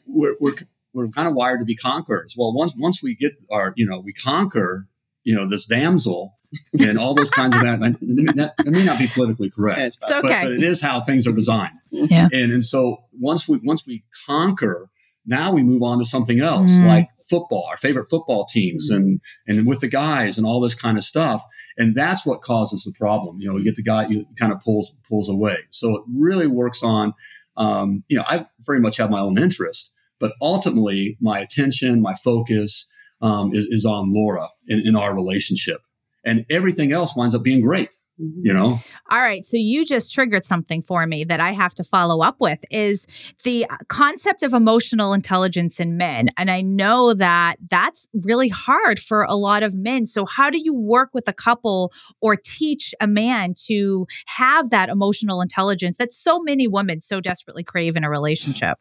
we're, 0.08 0.36
we're 0.40 0.54
we're 0.96 1.10
kind 1.10 1.28
of 1.28 1.34
wired 1.34 1.60
to 1.60 1.66
be 1.66 1.76
conquerors. 1.76 2.36
Well, 2.38 2.54
once 2.54 2.74
once 2.78 3.04
we 3.04 3.16
get 3.16 3.34
our, 3.52 3.74
you 3.76 3.86
know, 3.86 4.00
we 4.00 4.14
conquer, 4.14 4.88
you 5.24 5.36
know, 5.36 5.46
this 5.48 5.66
damsel 5.66 6.38
and 6.80 6.98
all 6.98 7.14
those 7.14 7.30
kinds 7.30 7.56
of 7.56 7.62
that. 7.64 7.80
That, 7.82 8.54
that 8.58 8.66
may 8.66 8.86
not 8.86 8.98
be 8.98 9.08
politically 9.08 9.50
correct, 9.50 9.80
it's 9.80 10.00
okay. 10.02 10.22
but, 10.22 10.22
but, 10.22 10.52
it 10.54 10.64
is 10.64 10.82
how 10.82 11.02
things 11.02 11.28
are 11.28 11.34
designed. 11.34 11.78
Yeah. 11.92 12.30
And 12.32 12.52
and 12.54 12.64
so 12.64 13.04
once 13.12 13.48
we 13.48 13.60
once 13.64 13.86
we 13.86 14.06
conquer, 14.26 14.90
now 15.26 15.52
we 15.52 15.64
move 15.64 15.84
on 15.84 16.00
to 16.00 16.06
something 16.06 16.40
else, 16.40 16.72
mm. 16.72 16.88
like 16.88 17.10
football, 17.30 17.68
our 17.70 17.78
favorite 17.78 18.06
football 18.06 18.46
teams, 18.46 18.90
mm. 18.90 18.96
and 18.96 19.22
and 19.48 19.68
with 19.68 19.82
the 19.82 19.90
guys 19.90 20.38
and 20.38 20.48
all 20.48 20.62
this 20.62 20.76
kind 20.76 20.98
of 20.98 21.04
stuff. 21.04 21.44
And 21.78 21.94
that's 21.94 22.26
what 22.26 22.42
causes 22.42 22.84
the 22.84 22.94
problem. 22.94 23.42
You 23.42 23.50
know, 23.50 23.58
you 23.58 23.66
get 23.66 23.76
the 23.76 23.84
guy 23.84 24.08
you 24.08 24.26
kind 24.40 24.54
of 24.54 24.62
pulls 24.62 24.96
pulls 25.10 25.28
away. 25.28 25.58
So 25.72 25.98
it 25.98 26.04
really 26.16 26.48
works 26.48 26.84
on. 26.84 27.14
Um, 27.58 28.04
you 28.10 28.18
know, 28.18 28.26
I 28.28 28.48
very 28.60 28.82
much 28.82 28.98
have 28.98 29.10
my 29.10 29.22
own 29.22 29.38
interest, 29.38 29.94
but 30.20 30.34
ultimately, 30.42 31.18
my 31.22 31.40
attention, 31.40 32.02
my 32.02 32.16
focus 32.16 32.88
um, 33.22 33.54
is, 33.54 33.66
is 33.68 33.86
on 33.86 34.14
Laura 34.14 34.50
in, 34.68 34.82
in 34.86 34.96
our 34.96 35.14
relationship. 35.14 35.82
And 36.24 36.46
everything 36.50 36.92
else 36.92 37.16
winds 37.16 37.36
up 37.36 37.44
being 37.44 37.62
great 37.62 37.96
you 38.18 38.54
know? 38.54 38.80
All 39.12 39.22
right 39.22 39.44
so 39.44 39.58
you 39.58 39.84
just 39.84 40.14
triggered 40.14 40.46
something 40.46 40.82
for 40.82 41.06
me 41.06 41.24
that 41.26 41.40
i 41.40 41.52
have 41.52 41.74
to 41.76 41.84
follow 41.84 42.24
up 42.24 42.38
with 42.40 42.60
is 42.72 43.08
the 43.44 43.66
concept 43.90 44.42
of 44.42 44.54
emotional 44.54 45.14
intelligence 45.14 45.80
in 45.80 45.98
men. 45.98 46.30
And 46.38 46.50
i 46.50 46.62
know 46.62 47.14
that 47.14 47.58
that's 47.70 48.08
really 48.24 48.48
hard 48.48 49.00
for 49.00 49.24
a 49.24 49.36
lot 49.36 49.64
of 49.64 49.76
men. 49.76 50.06
So 50.06 50.26
how 50.26 50.50
do 50.50 50.60
you 50.60 50.74
work 50.74 51.10
with 51.14 51.28
a 51.28 51.34
couple 51.34 51.92
or 52.22 52.36
teach 52.36 52.96
a 53.02 53.08
man 53.08 53.54
to 53.68 54.08
have 54.28 54.70
that 54.70 54.90
emotional 54.90 55.42
intelligence 55.42 55.98
that 55.98 56.14
so 56.14 56.40
many 56.40 56.68
women 56.68 57.00
so 57.02 57.20
desperately 57.20 57.64
crave 57.64 57.96
in 57.96 58.04
a 58.04 58.10
relationship 58.10 58.78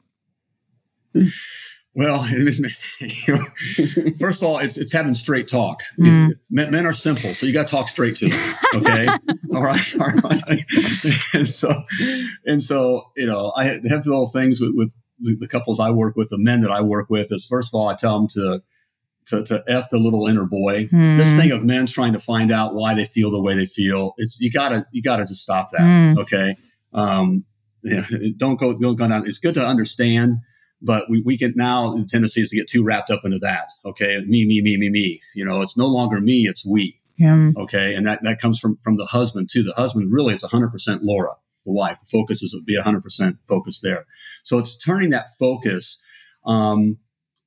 well, 1.94 2.24
first 4.18 4.42
of 4.42 4.48
all, 4.48 4.58
it's 4.58 4.76
it's 4.76 4.92
having 4.92 5.14
straight 5.14 5.46
talk. 5.46 5.82
Mm. 5.98 6.32
Men, 6.50 6.70
men, 6.70 6.86
are 6.86 6.92
simple, 6.92 7.34
so 7.34 7.46
you 7.46 7.52
got 7.52 7.68
to 7.68 7.70
talk 7.70 7.88
straight 7.88 8.16
to 8.16 8.28
them. 8.28 8.54
Okay, 8.74 9.06
all 9.54 9.62
right, 9.62 10.00
all 10.00 10.06
right. 10.08 10.64
and 11.32 11.46
so, 11.46 11.84
and 12.44 12.62
so, 12.62 13.04
you 13.16 13.26
know, 13.26 13.52
I 13.56 13.64
have 13.64 14.06
little 14.06 14.26
things 14.26 14.60
with, 14.60 14.72
with 14.74 14.96
the 15.40 15.46
couples 15.46 15.78
I 15.78 15.90
work 15.90 16.16
with, 16.16 16.30
the 16.30 16.38
men 16.38 16.62
that 16.62 16.70
I 16.70 16.80
work 16.80 17.08
with. 17.10 17.32
Is 17.32 17.46
first 17.46 17.72
of 17.72 17.78
all, 17.78 17.88
I 17.88 17.94
tell 17.94 18.18
them 18.18 18.28
to 18.28 18.62
to, 19.26 19.44
to 19.44 19.64
f 19.68 19.88
the 19.90 19.98
little 19.98 20.26
inner 20.26 20.46
boy. 20.46 20.86
Mm. 20.86 21.16
This 21.16 21.36
thing 21.36 21.52
of 21.52 21.62
men 21.62 21.86
trying 21.86 22.12
to 22.14 22.18
find 22.18 22.50
out 22.50 22.74
why 22.74 22.94
they 22.94 23.04
feel 23.04 23.30
the 23.30 23.40
way 23.40 23.54
they 23.54 23.66
feel. 23.66 24.14
It's 24.18 24.38
you 24.40 24.50
gotta 24.50 24.84
you 24.90 25.00
gotta 25.00 25.24
just 25.26 25.44
stop 25.44 25.70
that. 25.70 25.80
Mm. 25.80 26.18
Okay, 26.18 26.56
um, 26.92 27.44
yeah, 27.84 28.04
don't 28.36 28.58
go 28.58 28.72
don't 28.76 28.96
go 28.96 29.06
down. 29.06 29.28
It's 29.28 29.38
good 29.38 29.54
to 29.54 29.64
understand 29.64 30.38
but 30.84 31.08
we, 31.08 31.22
we 31.22 31.38
can 31.38 31.54
now 31.56 31.94
the 31.94 32.04
tendency 32.04 32.40
is 32.40 32.50
to 32.50 32.56
get 32.56 32.68
too 32.68 32.84
wrapped 32.84 33.10
up 33.10 33.24
into 33.24 33.38
that 33.38 33.70
okay? 33.84 34.22
Me 34.26 34.46
me 34.46 34.60
me 34.60 34.76
me 34.76 34.90
me. 34.90 35.20
You 35.34 35.44
know 35.44 35.62
it's 35.62 35.76
no 35.76 35.86
longer 35.86 36.20
me 36.20 36.46
it's 36.46 36.64
we. 36.64 37.00
Yeah. 37.16 37.52
okay? 37.56 37.94
And 37.94 38.06
that 38.06 38.22
that 38.22 38.40
comes 38.40 38.58
from 38.58 38.76
from 38.76 38.96
the 38.96 39.06
husband 39.06 39.48
too. 39.50 39.62
The 39.62 39.72
husband 39.72 40.12
really 40.12 40.34
it's 40.34 40.44
100% 40.44 41.00
laura 41.02 41.34
the 41.64 41.72
wife. 41.72 42.00
The 42.00 42.06
focus 42.06 42.42
is 42.42 42.50
to 42.50 42.60
be 42.60 42.78
100% 42.78 43.38
focused 43.48 43.82
there. 43.82 44.04
So 44.42 44.58
it's 44.58 44.76
turning 44.76 45.10
that 45.10 45.30
focus 45.38 46.00
um, 46.44 46.98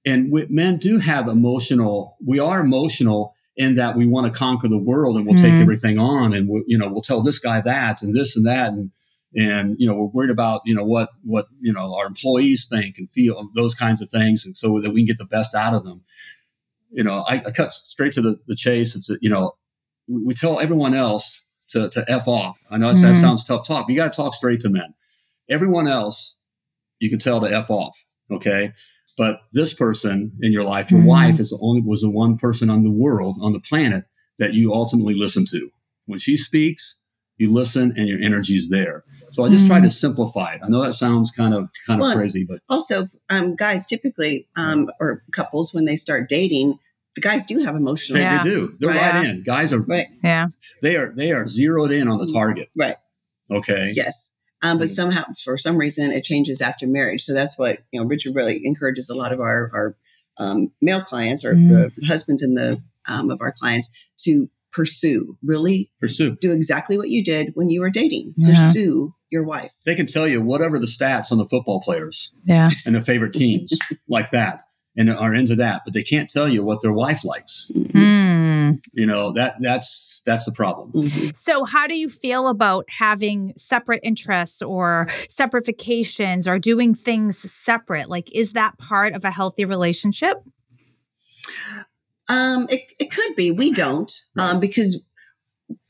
and 0.06 0.32
we, 0.32 0.48
men 0.50 0.78
do 0.78 1.00
have 1.00 1.28
emotional 1.28 2.18
we 2.26 2.40
are 2.40 2.62
emotional 2.62 3.36
in 3.56 3.76
that 3.76 3.98
we 3.98 4.06
want 4.06 4.32
to 4.32 4.38
conquer 4.38 4.68
the 4.68 4.78
world 4.78 5.18
and 5.18 5.26
we'll 5.26 5.36
mm-hmm. 5.36 5.46
take 5.46 5.62
everything 5.62 6.00
on 6.00 6.34
and 6.34 6.50
we, 6.50 6.64
you 6.68 6.78
know 6.78 6.88
we'll 6.88 7.02
tell 7.02 7.22
this 7.22 7.40
guy 7.40 7.62
that 7.62 8.02
and 8.02 8.16
this 8.16 8.36
and 8.36 8.46
that 8.46 8.70
and 8.70 8.92
and 9.36 9.76
you 9.78 9.88
know 9.88 9.96
we're 9.96 10.06
worried 10.06 10.30
about 10.32 10.62
you 10.66 10.74
know 10.74 10.84
what 10.84 11.10
what 11.24 11.48
you 11.60 11.74
know 11.74 11.96
our 11.96 12.06
employees 12.06 12.68
think 12.68 12.98
and 12.98 13.10
feel 13.10 13.50
those 13.56 13.76
kinds 13.76 14.02
of 14.02 14.10
things 14.10 14.46
and 14.46 14.56
so 14.56 14.80
that 14.80 14.92
we 14.92 15.02
can 15.02 15.08
get 15.08 15.18
the 15.18 15.26
best 15.26 15.54
out 15.56 15.74
of 15.74 15.84
them. 15.84 16.02
You 16.92 17.04
know 17.04 17.26
i, 17.28 17.36
I 17.46 17.52
cut 17.52 17.72
straight 17.72 18.14
to 18.14 18.22
the, 18.22 18.40
the 18.48 18.56
chase 18.56 18.96
it's 18.96 19.10
you 19.22 19.30
know 19.30 19.54
we, 20.08 20.24
we, 20.24 20.34
tell 20.34 20.60
everyone 20.62 20.94
else 20.94 21.44
to, 21.70 21.90
to 21.90 22.10
f 22.10 22.30
off. 22.30 22.64
I 22.72 22.78
know 22.78 22.94
mm-hmm. 22.94 23.02
that 23.02 23.16
sounds 23.16 23.44
tough 23.44 23.68
talk 23.68 23.90
you 23.90 23.96
got 23.96 24.14
to 24.14 24.18
talk 24.18 24.34
straight 24.34 24.62
to 24.62 24.70
men. 24.70 24.94
Everyone 25.50 25.88
else 25.88 26.38
you 27.00 27.10
can 27.10 27.20
tell 27.20 27.42
to 27.42 27.54
f 27.54 27.70
off 27.70 28.06
okay? 28.32 28.72
But 29.18 29.40
this 29.52 29.74
person 29.74 30.34
in 30.42 30.54
your 30.54 30.64
life 30.64 30.92
your 30.92 31.02
mm-hmm. 31.02 31.10
wife 31.10 31.40
is 31.40 31.50
the 31.50 31.60
only 31.62 31.82
was 31.82 32.02
the 32.02 32.10
one 32.10 32.38
person 32.38 32.70
on 32.70 32.84
the 32.84 32.92
world 32.92 33.38
on 33.42 33.52
the 33.52 33.60
planet 33.60 34.06
that 34.38 34.54
you 34.54 34.74
ultimately 34.74 35.16
listen 35.16 35.46
to. 35.46 35.70
When 36.06 36.20
she 36.20 36.38
speaks 36.38 37.00
you 37.38 37.54
listen 37.54 37.94
and 37.98 38.08
your 38.08 38.20
energy's 38.22 38.70
there. 38.70 39.04
So 39.32 39.44
I 39.44 39.50
just 39.50 39.66
mm. 39.66 39.68
try 39.68 39.80
to 39.80 39.88
mm. 39.88 39.92
simplify 39.92 40.54
it. 40.54 40.62
I 40.64 40.70
know 40.70 40.82
that 40.82 40.94
sounds 40.94 41.32
kind 41.32 41.54
of 41.54 41.70
kind 41.86 42.02
of 42.02 42.14
crazy, 42.14 42.44
but 42.44 42.60
also, 42.70 43.08
um, 43.30 43.56
guys 43.56 43.86
typically 43.86 44.48
um, 44.56 44.90
or 45.00 45.24
couples 45.32 45.74
when 45.74 45.86
they 45.86 45.96
start 45.96 46.30
dating, 46.30 46.80
the 47.16 47.22
guys 47.22 47.46
do 47.46 47.60
have 47.60 47.76
emotional. 47.76 48.18
They, 48.18 48.24
yeah. 48.24 48.44
they 48.44 48.50
do. 48.50 48.76
They're 48.80 48.90
right. 48.90 49.14
right. 49.14 49.26
in. 49.28 49.44
Guys 49.44 49.74
are 49.74 49.82
right. 49.82 50.08
Yeah. 50.24 50.48
They 50.82 50.96
are 50.96 51.12
they 51.12 51.32
are 51.32 51.48
zeroed 51.48 51.92
in 51.92 52.08
on 52.08 52.20
the 52.20 52.32
target. 52.32 52.70
Right. 52.76 52.96
Okay. 53.52 53.92
Yes. 53.94 54.32
Um, 54.64 54.80
but 54.80 54.90
somehow, 54.90 55.24
for 55.44 55.56
some 55.58 55.78
reason, 55.78 56.12
it 56.12 56.24
changes 56.24 56.62
after 56.62 56.88
marriage. 56.88 57.24
So 57.24 57.34
that's 57.34 57.58
what 57.58 57.80
you 57.92 58.00
know. 58.00 58.08
Richard 58.08 58.36
really 58.36 58.66
encourages 58.66 59.10
a 59.10 59.16
lot 59.16 59.32
of 59.32 59.40
our 59.40 59.72
our 59.74 59.96
um, 60.38 60.72
male 60.82 61.02
clients 61.02 61.46
or 61.46 61.54
mm. 61.54 61.92
the 61.96 62.06
husbands 62.06 62.42
in 62.42 62.56
the 62.56 62.82
um, 63.08 63.30
of 63.30 63.40
our 63.42 63.52
clients 63.52 63.90
to 64.24 64.50
pursue, 64.78 65.36
really 65.44 65.92
pursue, 66.00 66.38
do 66.40 66.52
exactly 66.52 67.00
what 67.00 67.10
you 67.10 67.24
did 67.24 67.52
when 67.56 67.72
you 67.72 67.82
were 67.82 67.90
dating. 67.90 68.32
Yeah. 68.38 68.68
Pursue 68.68 69.16
your 69.32 69.44
wife. 69.44 69.72
They 69.86 69.96
can 69.96 70.06
tell 70.06 70.28
you 70.28 70.40
whatever 70.40 70.78
the 70.78 70.86
stats 70.86 71.32
on 71.32 71.40
the 71.40 71.48
football 71.48 71.82
players, 71.82 72.32
yeah, 72.46 72.70
and 72.86 72.94
the 72.94 73.02
favorite 73.02 73.34
teams 73.34 73.74
like 74.08 74.30
that, 74.30 74.62
and 74.96 75.10
are 75.10 75.34
into 75.34 75.56
that, 75.56 75.82
but 75.84 75.96
they 75.96 76.04
can't 76.04 76.30
tell 76.30 76.48
you 76.48 76.64
what 76.64 76.84
their 76.84 76.94
wife 76.94 77.26
likes. 77.26 77.70
Mm. 77.74 78.80
You 78.94 79.08
know 79.08 79.34
that 79.34 79.56
that's 79.62 80.22
that's 80.28 80.46
the 80.46 80.52
problem. 80.52 80.92
Mm-hmm. 80.92 81.30
So, 81.34 81.66
how 81.66 81.88
do 81.88 81.96
you 81.96 82.08
feel 82.08 82.48
about 82.48 82.86
having 82.88 83.54
separate 83.58 84.02
interests 84.04 84.62
or 84.62 85.10
separate 85.28 85.66
vacations 85.66 86.48
or 86.48 86.60
doing 86.60 86.94
things 86.94 87.40
separate? 87.52 88.10
Like, 88.10 88.30
is 88.32 88.54
that 88.54 88.78
part 88.78 89.14
of 89.14 89.26
a 89.26 89.32
healthy 89.32 89.66
relationship? 89.66 90.38
Um, 92.28 92.68
it, 92.70 92.94
it 93.00 93.12
could 93.12 93.36
be. 93.36 93.52
We 93.52 93.72
don't, 93.72 94.12
um, 94.38 94.60
because, 94.60 95.04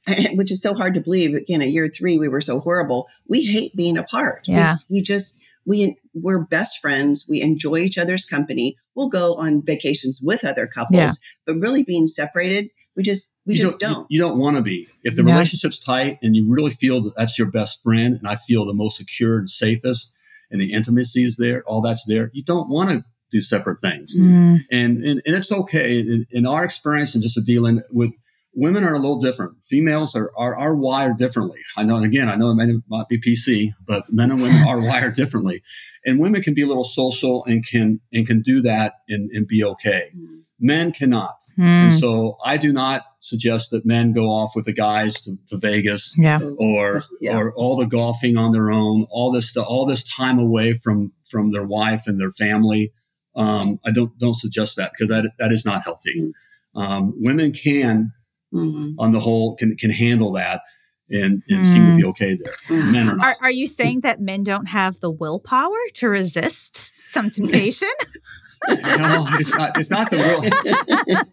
which 0.33 0.51
is 0.51 0.61
so 0.61 0.73
hard 0.73 0.93
to 0.93 1.01
believe. 1.01 1.35
Again, 1.35 1.61
at 1.61 1.69
year 1.69 1.89
three, 1.89 2.17
we 2.17 2.27
were 2.27 2.41
so 2.41 2.59
horrible. 2.59 3.07
We 3.27 3.45
hate 3.45 3.75
being 3.75 3.97
apart. 3.97 4.47
Yeah. 4.47 4.77
We, 4.89 4.99
we 4.99 5.01
just, 5.01 5.37
we, 5.65 5.97
we're 6.13 6.39
best 6.39 6.79
friends. 6.79 7.25
We 7.29 7.41
enjoy 7.41 7.79
each 7.79 7.97
other's 7.97 8.25
company. 8.25 8.77
We'll 8.95 9.09
go 9.09 9.35
on 9.35 9.61
vacations 9.61 10.21
with 10.21 10.45
other 10.45 10.67
couples, 10.67 10.97
yeah. 10.97 11.11
but 11.45 11.55
really 11.55 11.83
being 11.83 12.07
separated, 12.07 12.69
we 12.95 13.03
just, 13.03 13.33
we 13.45 13.55
you 13.55 13.65
just 13.65 13.79
don't. 13.79 13.93
don't. 13.93 14.07
You, 14.09 14.15
you 14.15 14.21
don't 14.21 14.39
want 14.39 14.57
to 14.57 14.63
be. 14.63 14.87
If 15.03 15.15
the 15.15 15.23
yeah. 15.23 15.33
relationship's 15.33 15.79
tight 15.79 16.17
and 16.23 16.35
you 16.35 16.45
really 16.47 16.71
feel 16.71 17.01
that 17.03 17.13
that's 17.15 17.37
your 17.37 17.51
best 17.51 17.83
friend, 17.83 18.15
and 18.15 18.27
I 18.27 18.37
feel 18.37 18.65
the 18.65 18.73
most 18.73 18.97
secure 18.97 19.37
and 19.37 19.49
safest, 19.49 20.13
and 20.49 20.61
the 20.61 20.73
intimacy 20.73 21.23
is 21.25 21.37
there, 21.37 21.63
all 21.67 21.81
that's 21.81 22.05
there, 22.07 22.31
you 22.33 22.43
don't 22.43 22.69
want 22.69 22.89
to 22.89 23.03
do 23.31 23.41
separate 23.41 23.81
things. 23.81 24.17
Mm. 24.17 24.59
And, 24.71 25.03
and, 25.03 25.21
and 25.25 25.35
it's 25.35 25.51
okay. 25.51 25.99
In, 25.99 26.25
in, 26.31 26.47
our 26.47 26.63
experience 26.63 27.13
and 27.13 27.21
just 27.21 27.43
dealing 27.45 27.81
with 27.91 28.11
women 28.57 28.83
are 28.83 28.95
a 28.95 28.99
little 28.99 29.19
different. 29.19 29.63
Females 29.63 30.15
are, 30.15 30.31
are, 30.35 30.57
are 30.57 30.75
wired 30.75 31.17
differently. 31.17 31.59
I 31.77 31.83
know, 31.83 31.97
again, 31.97 32.27
I 32.27 32.35
know 32.35 32.49
it 32.51 32.83
might 32.87 33.07
be 33.07 33.19
PC, 33.19 33.69
but 33.85 34.11
men 34.11 34.31
and 34.31 34.41
women 34.41 34.63
are 34.67 34.79
wired 34.79 35.13
differently. 35.13 35.61
And 36.05 36.19
women 36.19 36.41
can 36.41 36.53
be 36.53 36.63
a 36.63 36.67
little 36.67 36.83
social 36.83 37.45
and 37.45 37.65
can, 37.65 38.01
and 38.11 38.25
can 38.25 38.41
do 38.41 38.61
that 38.61 38.95
and, 39.07 39.29
and 39.31 39.47
be 39.47 39.63
okay. 39.63 40.09
Mm. 40.17 40.43
Men 40.59 40.91
cannot. 40.91 41.43
Mm. 41.59 41.65
And 41.65 41.93
so 41.93 42.37
I 42.43 42.57
do 42.57 42.73
not 42.73 43.03
suggest 43.19 43.69
that 43.71 43.85
men 43.85 44.11
go 44.11 44.25
off 44.25 44.55
with 44.55 44.65
the 44.65 44.73
guys 44.73 45.21
to, 45.21 45.37
to 45.49 45.57
Vegas 45.57 46.15
yeah. 46.17 46.39
or, 46.57 47.03
yeah. 47.21 47.37
or 47.37 47.53
all 47.53 47.75
the 47.75 47.85
golfing 47.85 48.37
on 48.37 48.53
their 48.53 48.71
own, 48.71 49.05
all 49.11 49.31
this, 49.31 49.55
all 49.55 49.85
this 49.85 50.03
time 50.03 50.39
away 50.39 50.73
from, 50.73 51.13
from 51.29 51.51
their 51.51 51.65
wife 51.65 52.07
and 52.07 52.19
their 52.19 52.31
family 52.31 52.91
um, 53.37 53.79
I 53.85 53.91
don't 53.91 54.17
don't 54.17 54.35
suggest 54.35 54.75
that 54.77 54.91
because 54.91 55.09
that 55.09 55.31
that 55.39 55.51
is 55.51 55.65
not 55.65 55.83
healthy. 55.83 56.33
Um, 56.75 57.13
women 57.17 57.53
can, 57.53 58.11
mm-hmm. 58.53 58.99
on 58.99 59.11
the 59.11 59.19
whole, 59.19 59.55
can 59.55 59.77
can 59.77 59.91
handle 59.91 60.33
that 60.33 60.61
and, 61.09 61.43
and 61.47 61.65
mm. 61.65 61.65
seem 61.65 61.85
to 61.85 61.97
be 61.97 62.03
mm. 62.03 62.09
okay 62.09 62.37
there. 62.41 62.53
Mm. 62.67 62.91
Men 62.91 63.09
are 63.09 63.15
not. 63.15 63.25
Are, 63.25 63.35
are 63.43 63.51
you 63.51 63.67
saying 63.67 64.01
that 64.01 64.19
men 64.19 64.43
don't 64.43 64.67
have 64.67 64.99
the 64.99 65.09
willpower 65.09 65.77
to 65.95 66.07
resist 66.09 66.91
some 67.09 67.29
temptation? 67.29 67.89
no, 68.67 69.27
it's 69.33 69.55
not. 69.55 69.77
It's 69.77 69.91
not 69.91 70.09
the 70.09 70.17
will. 70.17 71.27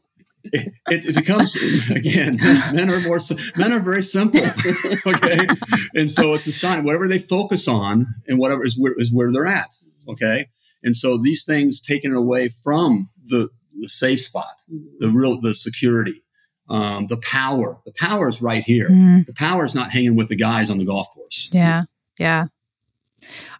It, 0.52 0.74
it, 0.90 1.06
it, 1.06 1.14
becomes 1.14 1.56
again 1.90 2.36
men 2.36 2.90
are 2.90 3.00
more 3.00 3.18
men 3.56 3.72
are 3.72 3.80
very 3.80 4.02
simple 4.02 4.42
okay 5.06 5.46
and 5.94 6.10
so 6.10 6.34
it's 6.34 6.46
a 6.46 6.52
sign 6.52 6.84
whatever 6.84 7.08
they 7.08 7.18
focus 7.18 7.66
on 7.66 8.06
and 8.28 8.38
whatever 8.38 8.62
is 8.62 8.78
where 8.78 8.92
is 8.98 9.10
where 9.10 9.32
they're 9.32 9.46
at 9.46 9.70
okay 10.06 10.50
and 10.85 10.97
so 10.97 11.16
these 11.16 11.44
things 11.44 11.81
taken 11.81 12.14
away 12.14 12.49
from 12.49 13.11
the, 13.25 13.49
the 13.81 13.88
safe 13.88 14.20
spot, 14.20 14.62
the 14.99 15.09
real, 15.09 15.40
the 15.40 15.55
security, 15.55 16.23
um, 16.68 17.07
the 17.09 17.16
power. 17.16 17.79
The 17.87 17.92
power 17.99 18.29
is 18.29 18.42
right 18.42 18.64
here. 18.64 18.88
Mm. 18.88 19.27
The 19.27 19.35
power 19.35 19.64
is 19.64 19.75
not 19.75 19.90
hanging 19.90 20.14
with 20.14 20.29
the 20.29 20.37
guys 20.37 20.70
on 20.70 20.79
the 20.79 20.85
golf 20.85 21.09
course. 21.14 21.49
Yeah. 21.53 21.85
Yeah. 22.18 22.47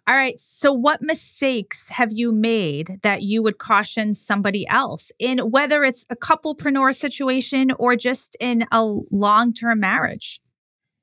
All 0.07 0.15
right. 0.15 0.39
So, 0.39 0.71
what 0.71 1.01
mistakes 1.01 1.89
have 1.89 2.11
you 2.11 2.31
made 2.31 2.99
that 3.01 3.23
you 3.23 3.41
would 3.41 3.57
caution 3.57 4.13
somebody 4.13 4.67
else 4.67 5.11
in 5.17 5.39
whether 5.39 5.83
it's 5.83 6.05
a 6.11 6.15
couplepreneur 6.15 6.93
situation 6.93 7.71
or 7.79 7.95
just 7.95 8.37
in 8.39 8.65
a 8.71 8.83
long 9.11 9.53
term 9.53 9.79
marriage? 9.79 10.39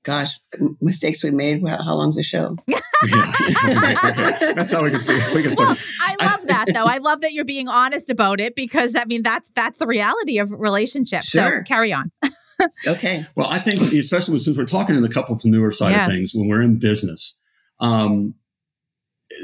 Gosh, 0.05 0.41
mistakes 0.81 1.23
we 1.23 1.31
made. 1.31 1.67
How 1.67 1.95
long's 1.95 2.17
the 2.17 2.25
show? 2.25 2.57
yeah. 2.67 2.81
that's 4.55 4.73
how 4.73 4.83
we 4.83 4.91
can 4.91 4.99
start. 4.99 5.35
We 5.35 5.43
can 5.43 5.53
start. 5.53 5.69
Well, 5.69 5.77
I 6.01 6.17
love 6.25 6.47
that 6.49 6.67
though. 6.73 6.85
I 6.85 6.99
love 6.99 7.21
that 7.21 7.33
you're 7.33 7.45
being 7.45 7.69
honest 7.69 8.11
about 8.11 8.41
it 8.41 8.57
because 8.57 8.97
I 8.97 9.05
mean 9.05 9.23
that's 9.23 9.51
that's 9.55 9.79
the 9.79 9.87
reality 9.87 10.39
of 10.39 10.51
relationships. 10.51 11.27
Sure. 11.27 11.61
So 11.61 11.73
carry 11.73 11.93
on. 11.93 12.11
okay. 12.87 13.25
Well, 13.37 13.47
I 13.49 13.61
think 13.61 13.81
especially 13.93 14.39
since 14.41 14.57
we're 14.57 14.65
talking 14.65 14.97
in 14.97 15.03
the 15.03 15.09
couplepreneur 15.09 15.73
side 15.73 15.93
yeah. 15.93 16.07
of 16.07 16.11
things, 16.11 16.33
when 16.35 16.49
we're 16.49 16.63
in 16.63 16.79
business, 16.79 17.37
um, 17.79 18.35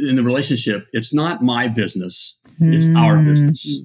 in 0.01 0.16
the 0.16 0.25
relationship, 0.25 0.87
it's 0.92 1.14
not 1.14 1.42
my 1.42 1.68
business; 1.68 2.37
it's 2.61 2.87
mm. 2.87 2.99
our 2.99 3.23
business. 3.23 3.81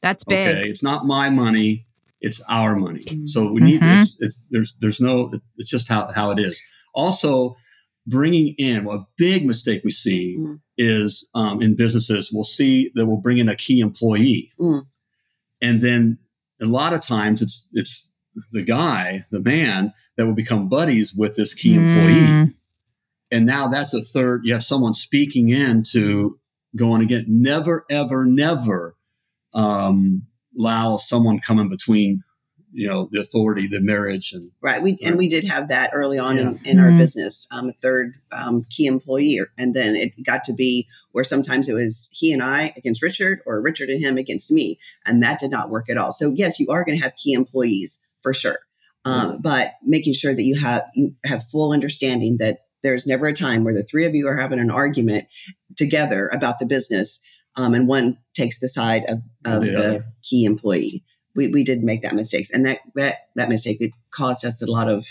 That's 0.00 0.24
big. 0.24 0.56
Okay, 0.56 0.70
it's 0.70 0.82
not 0.82 1.06
my 1.06 1.28
money; 1.28 1.83
it's 2.24 2.42
our 2.48 2.74
money. 2.74 3.04
So 3.26 3.52
we 3.52 3.60
need 3.60 3.80
mm-hmm. 3.80 3.92
to, 3.92 3.98
it's, 4.00 4.20
it's, 4.20 4.40
there's 4.50 4.76
there's 4.80 5.00
no 5.00 5.32
it's 5.56 5.70
just 5.70 5.88
how 5.88 6.10
how 6.12 6.30
it 6.30 6.38
is. 6.38 6.60
Also, 6.94 7.56
bringing 8.06 8.54
in 8.58 8.84
well, 8.84 8.96
a 8.96 9.06
big 9.16 9.46
mistake 9.46 9.82
we 9.84 9.90
see 9.90 10.36
mm. 10.38 10.60
is 10.76 11.28
um, 11.34 11.62
in 11.62 11.76
businesses 11.76 12.30
we'll 12.32 12.44
see 12.44 12.90
that 12.94 13.06
we'll 13.06 13.20
bring 13.20 13.38
in 13.38 13.48
a 13.48 13.56
key 13.56 13.80
employee, 13.80 14.52
mm. 14.58 14.82
and 15.60 15.80
then 15.80 16.18
a 16.60 16.66
lot 16.66 16.92
of 16.92 17.00
times 17.00 17.42
it's 17.42 17.68
it's 17.72 18.10
the 18.50 18.62
guy, 18.62 19.24
the 19.30 19.40
man 19.40 19.92
that 20.16 20.26
will 20.26 20.34
become 20.34 20.68
buddies 20.68 21.14
with 21.14 21.36
this 21.36 21.54
key 21.54 21.74
mm. 21.74 21.84
employee 21.84 22.54
and 23.34 23.46
now 23.46 23.66
that's 23.66 23.92
a 23.92 24.00
third, 24.00 24.42
you 24.44 24.52
have 24.52 24.62
someone 24.62 24.92
speaking 24.92 25.48
into 25.48 26.38
going 26.76 27.02
again. 27.02 27.24
Never, 27.26 27.84
ever, 27.90 28.24
never 28.24 28.96
um, 29.52 30.28
allow 30.58 30.96
someone 30.96 31.40
coming 31.40 31.68
between 31.68 32.22
you 32.74 32.88
know 32.88 33.08
the 33.12 33.20
authority 33.20 33.68
the 33.68 33.80
marriage 33.80 34.32
and 34.32 34.50
right 34.60 34.82
we 34.82 34.98
and 35.04 35.16
we 35.16 35.28
did 35.28 35.44
have 35.44 35.68
that 35.68 35.90
early 35.94 36.18
on 36.18 36.36
yeah. 36.36 36.42
in, 36.42 36.48
in 36.48 36.76
mm-hmm. 36.76 36.84
our 36.84 36.90
business 36.98 37.46
um, 37.52 37.68
a 37.68 37.72
third 37.74 38.14
um, 38.32 38.66
key 38.68 38.86
employee 38.86 39.40
and 39.56 39.74
then 39.74 39.94
it 39.94 40.12
got 40.24 40.42
to 40.42 40.52
be 40.52 40.88
where 41.12 41.24
sometimes 41.24 41.68
it 41.68 41.74
was 41.74 42.08
he 42.10 42.32
and 42.32 42.42
i 42.42 42.74
against 42.76 43.00
richard 43.00 43.40
or 43.46 43.62
richard 43.62 43.88
and 43.88 44.02
him 44.02 44.18
against 44.18 44.50
me 44.50 44.78
and 45.06 45.22
that 45.22 45.38
did 45.38 45.52
not 45.52 45.70
work 45.70 45.88
at 45.88 45.96
all 45.96 46.10
so 46.10 46.32
yes 46.34 46.58
you 46.58 46.66
are 46.68 46.84
going 46.84 46.98
to 46.98 47.02
have 47.02 47.14
key 47.16 47.32
employees 47.32 48.00
for 48.22 48.34
sure 48.34 48.58
um, 49.06 49.40
but 49.40 49.72
making 49.82 50.14
sure 50.14 50.34
that 50.34 50.42
you 50.42 50.58
have 50.58 50.82
you 50.94 51.14
have 51.24 51.44
full 51.44 51.72
understanding 51.72 52.38
that 52.38 52.58
there's 52.82 53.06
never 53.06 53.26
a 53.28 53.34
time 53.34 53.64
where 53.64 53.74
the 53.74 53.84
three 53.84 54.04
of 54.04 54.14
you 54.14 54.26
are 54.26 54.36
having 54.36 54.58
an 54.58 54.70
argument 54.70 55.26
together 55.76 56.28
about 56.28 56.58
the 56.58 56.66
business 56.66 57.20
um, 57.56 57.74
and 57.74 57.88
one 57.88 58.18
takes 58.34 58.58
the 58.58 58.68
side 58.68 59.04
of, 59.08 59.18
of 59.44 59.62
the, 59.62 59.70
the 59.70 60.04
key 60.22 60.44
employee. 60.44 61.04
We, 61.34 61.48
we 61.48 61.64
did 61.64 61.82
make 61.82 62.02
that 62.02 62.14
mistake, 62.14 62.46
and 62.54 62.64
that 62.66 62.78
that 62.94 63.28
that 63.34 63.48
mistake 63.48 63.82
caused 64.10 64.44
us 64.44 64.62
a 64.62 64.66
lot 64.66 64.88
of 64.88 65.06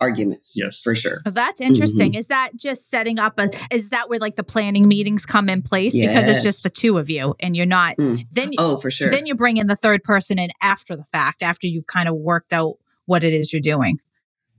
arguments. 0.00 0.52
Yes, 0.56 0.82
for 0.82 0.94
sure. 0.94 1.20
Well, 1.24 1.34
that's 1.34 1.60
interesting. 1.60 2.12
Mm-hmm. 2.12 2.18
Is 2.18 2.26
that 2.28 2.50
just 2.56 2.90
setting 2.90 3.18
up 3.18 3.38
a? 3.38 3.50
Is 3.72 3.90
that 3.90 4.08
where 4.08 4.18
like 4.18 4.36
the 4.36 4.44
planning 4.44 4.86
meetings 4.86 5.26
come 5.26 5.48
in 5.48 5.62
place 5.62 5.94
yes. 5.94 6.14
because 6.14 6.28
it's 6.28 6.44
just 6.44 6.62
the 6.62 6.70
two 6.70 6.98
of 6.98 7.10
you 7.10 7.34
and 7.40 7.56
you're 7.56 7.66
not? 7.66 7.96
Mm. 7.96 8.26
Then 8.30 8.52
you, 8.52 8.58
oh, 8.60 8.76
for 8.76 8.90
sure. 8.90 9.10
Then 9.10 9.26
you 9.26 9.34
bring 9.34 9.56
in 9.56 9.66
the 9.66 9.76
third 9.76 10.04
person 10.04 10.38
in 10.38 10.50
after 10.62 10.96
the 10.96 11.04
fact, 11.04 11.42
after 11.42 11.66
you've 11.66 11.86
kind 11.86 12.08
of 12.08 12.14
worked 12.14 12.52
out 12.52 12.76
what 13.06 13.24
it 13.24 13.32
is 13.32 13.52
you're 13.52 13.62
doing. 13.62 13.98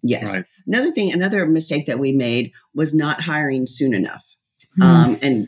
Yes. 0.03 0.31
Right. 0.31 0.45
Another 0.67 0.91
thing, 0.91 1.13
another 1.13 1.45
mistake 1.45 1.87
that 1.87 1.97
we 1.97 2.11
made 2.11 2.51
was 2.73 2.93
not 2.93 3.21
hiring 3.21 3.65
soon 3.65 3.93
enough. 3.93 4.23
Mm. 4.79 4.83
Um, 4.83 5.17
and 5.21 5.47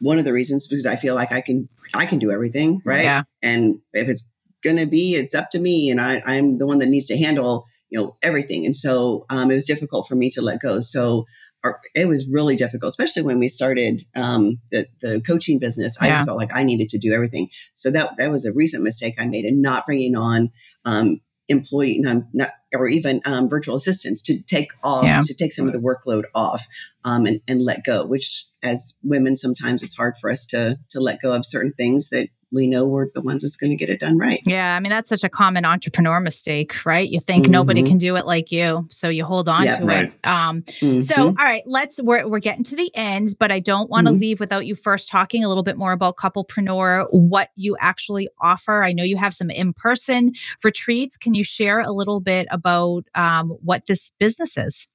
one 0.00 0.18
of 0.18 0.24
the 0.24 0.32
reasons 0.32 0.66
because 0.66 0.86
I 0.86 0.96
feel 0.96 1.14
like 1.14 1.32
I 1.32 1.40
can 1.40 1.68
I 1.94 2.06
can 2.06 2.18
do 2.18 2.30
everything, 2.30 2.80
right? 2.84 3.04
Yeah. 3.04 3.22
And 3.42 3.80
if 3.92 4.08
it's 4.08 4.30
gonna 4.62 4.86
be, 4.86 5.14
it's 5.14 5.34
up 5.34 5.50
to 5.50 5.58
me, 5.58 5.90
and 5.90 6.00
I, 6.00 6.22
I'm 6.24 6.58
the 6.58 6.66
one 6.66 6.78
that 6.78 6.88
needs 6.88 7.06
to 7.06 7.18
handle 7.18 7.66
you 7.88 7.98
know 7.98 8.16
everything. 8.22 8.66
And 8.66 8.74
so 8.74 9.26
um, 9.30 9.50
it 9.50 9.54
was 9.54 9.66
difficult 9.66 10.08
for 10.08 10.14
me 10.14 10.30
to 10.30 10.42
let 10.42 10.60
go. 10.60 10.80
So 10.80 11.26
our, 11.64 11.80
it 11.94 12.08
was 12.08 12.28
really 12.28 12.56
difficult, 12.56 12.88
especially 12.88 13.22
when 13.22 13.38
we 13.38 13.48
started 13.48 14.04
um, 14.14 14.58
the 14.70 14.86
the 15.00 15.20
coaching 15.20 15.58
business. 15.58 15.96
I 16.00 16.08
yeah. 16.08 16.14
just 16.16 16.26
felt 16.26 16.38
like 16.38 16.54
I 16.54 16.62
needed 16.62 16.88
to 16.90 16.98
do 16.98 17.12
everything. 17.12 17.48
So 17.74 17.90
that 17.90 18.16
that 18.18 18.30
was 18.30 18.44
a 18.44 18.52
recent 18.52 18.82
mistake 18.82 19.14
I 19.18 19.26
made 19.26 19.44
in 19.44 19.60
not 19.60 19.86
bringing 19.86 20.16
on 20.16 20.50
um, 20.84 21.20
employee, 21.48 22.00
not, 22.00 22.50
or 22.74 22.88
even 22.88 23.20
um, 23.24 23.48
virtual 23.48 23.76
assistants 23.76 24.22
to 24.22 24.40
take 24.42 24.72
off, 24.82 25.04
yeah. 25.04 25.20
to 25.22 25.34
take 25.34 25.52
some 25.52 25.66
of 25.66 25.72
the 25.72 25.78
workload 25.78 26.24
off 26.34 26.66
um, 27.04 27.26
and, 27.26 27.40
and 27.46 27.62
let 27.62 27.84
go, 27.84 28.04
which 28.04 28.44
as 28.62 28.96
women, 29.02 29.36
sometimes 29.36 29.82
it's 29.82 29.96
hard 29.96 30.14
for 30.20 30.30
us 30.30 30.46
to, 30.46 30.78
to 30.90 31.00
let 31.00 31.20
go 31.20 31.32
of 31.32 31.46
certain 31.46 31.72
things 31.72 32.10
that 32.10 32.28
we 32.52 32.66
know 32.66 32.84
we're 32.84 33.06
the 33.14 33.20
ones 33.20 33.42
that's 33.42 33.56
going 33.56 33.70
to 33.70 33.76
get 33.76 33.90
it 33.90 34.00
done 34.00 34.18
right. 34.18 34.40
Yeah. 34.46 34.76
I 34.76 34.80
mean, 34.80 34.90
that's 34.90 35.08
such 35.08 35.24
a 35.24 35.28
common 35.28 35.64
entrepreneur 35.64 36.20
mistake, 36.20 36.86
right? 36.86 37.08
You 37.08 37.20
think 37.20 37.44
mm-hmm. 37.44 37.52
nobody 37.52 37.82
can 37.82 37.98
do 37.98 38.16
it 38.16 38.24
like 38.24 38.52
you. 38.52 38.86
So 38.88 39.08
you 39.08 39.24
hold 39.24 39.48
on 39.48 39.64
yeah, 39.64 39.78
to 39.78 39.84
right. 39.84 40.04
it. 40.04 40.26
Um, 40.26 40.62
mm-hmm. 40.62 41.00
So, 41.00 41.26
all 41.26 41.34
right, 41.34 41.62
let's, 41.66 42.00
we're, 42.00 42.28
we're 42.28 42.38
getting 42.38 42.62
to 42.64 42.76
the 42.76 42.90
end, 42.94 43.34
but 43.38 43.50
I 43.50 43.60
don't 43.60 43.90
want 43.90 44.06
to 44.06 44.12
mm-hmm. 44.12 44.20
leave 44.20 44.40
without 44.40 44.64
you 44.64 44.74
first 44.74 45.08
talking 45.08 45.44
a 45.44 45.48
little 45.48 45.64
bit 45.64 45.76
more 45.76 45.92
about 45.92 46.16
Couplepreneur, 46.16 47.08
what 47.10 47.50
you 47.56 47.76
actually 47.80 48.28
offer. 48.40 48.82
I 48.82 48.92
know 48.92 49.02
you 49.02 49.16
have 49.16 49.34
some 49.34 49.50
in 49.50 49.72
person 49.72 50.32
retreats. 50.62 51.16
Can 51.16 51.34
you 51.34 51.42
share 51.42 51.80
a 51.80 51.90
little 51.90 52.20
bit 52.20 52.46
about 52.50 53.04
um, 53.14 53.50
what 53.62 53.86
this 53.86 54.12
business 54.18 54.56
is? 54.56 54.86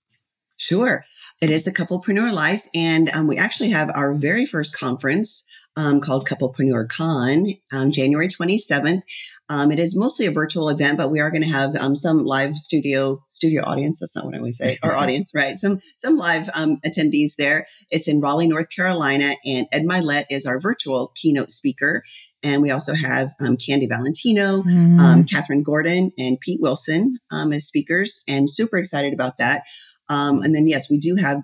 Sure. 0.58 1.04
It 1.42 1.50
is 1.50 1.64
the 1.64 1.72
Couplepreneur 1.72 2.32
Life. 2.32 2.68
And 2.76 3.10
um, 3.10 3.28
we 3.28 3.36
actually 3.36 3.70
have 3.70 3.90
our 3.96 4.14
very 4.14 4.46
first 4.46 4.78
conference 4.78 5.44
um, 5.78 6.02
called 6.02 6.28
Couplepreneur 6.28 6.90
Con, 6.90 7.48
um, 7.72 7.92
January 7.92 8.28
27th. 8.28 9.02
Um, 9.50 9.72
it 9.72 9.80
is 9.80 9.96
mostly 9.96 10.26
a 10.26 10.32
virtual 10.32 10.70
event, 10.70 10.98
but 10.98 11.12
we 11.12 11.20
are 11.20 11.32
going 11.32 11.44
to 11.44 11.48
have 11.48 11.76
um, 11.76 11.96
some 11.96 12.26
live 12.26 12.56
studio 12.58 13.24
studio 13.30 13.64
audience. 13.64 14.00
That's 14.00 14.16
not 14.16 14.26
what 14.26 14.36
I 14.36 14.38
always 14.38 14.58
say. 14.58 14.78
Our 14.84 14.96
audience, 14.98 15.32
right? 15.34 15.58
Some 15.58 15.80
some 15.98 16.18
live 16.18 16.50
um, 16.54 16.78
attendees 16.86 17.36
there. 17.38 17.68
It's 17.90 18.08
in 18.08 18.22
Raleigh, 18.22 18.48
North 18.48 18.70
Carolina, 18.70 19.36
and 19.46 19.68
Ed 19.72 19.84
Mylett 19.84 20.26
is 20.30 20.46
our 20.46 20.60
virtual 20.60 21.12
keynote 21.16 21.52
speaker. 21.52 22.04
And 22.44 22.62
we 22.62 22.72
also 22.72 22.96
have 22.96 23.34
um, 23.40 23.56
Candy 23.56 23.86
Valentino, 23.86 24.64
mm. 24.64 25.30
Catherine 25.30 25.62
Gordon, 25.62 26.12
and 26.18 26.40
Pete 26.40 26.60
Wilson 26.60 27.20
as 27.32 27.68
speakers, 27.68 28.24
and 28.28 28.50
super 28.50 28.78
excited 28.78 29.14
about 29.14 29.38
that. 29.38 29.64
and 30.10 30.56
then 30.56 30.68
yes, 30.68 30.90
we 30.90 30.98
do 30.98 31.18
have 31.18 31.44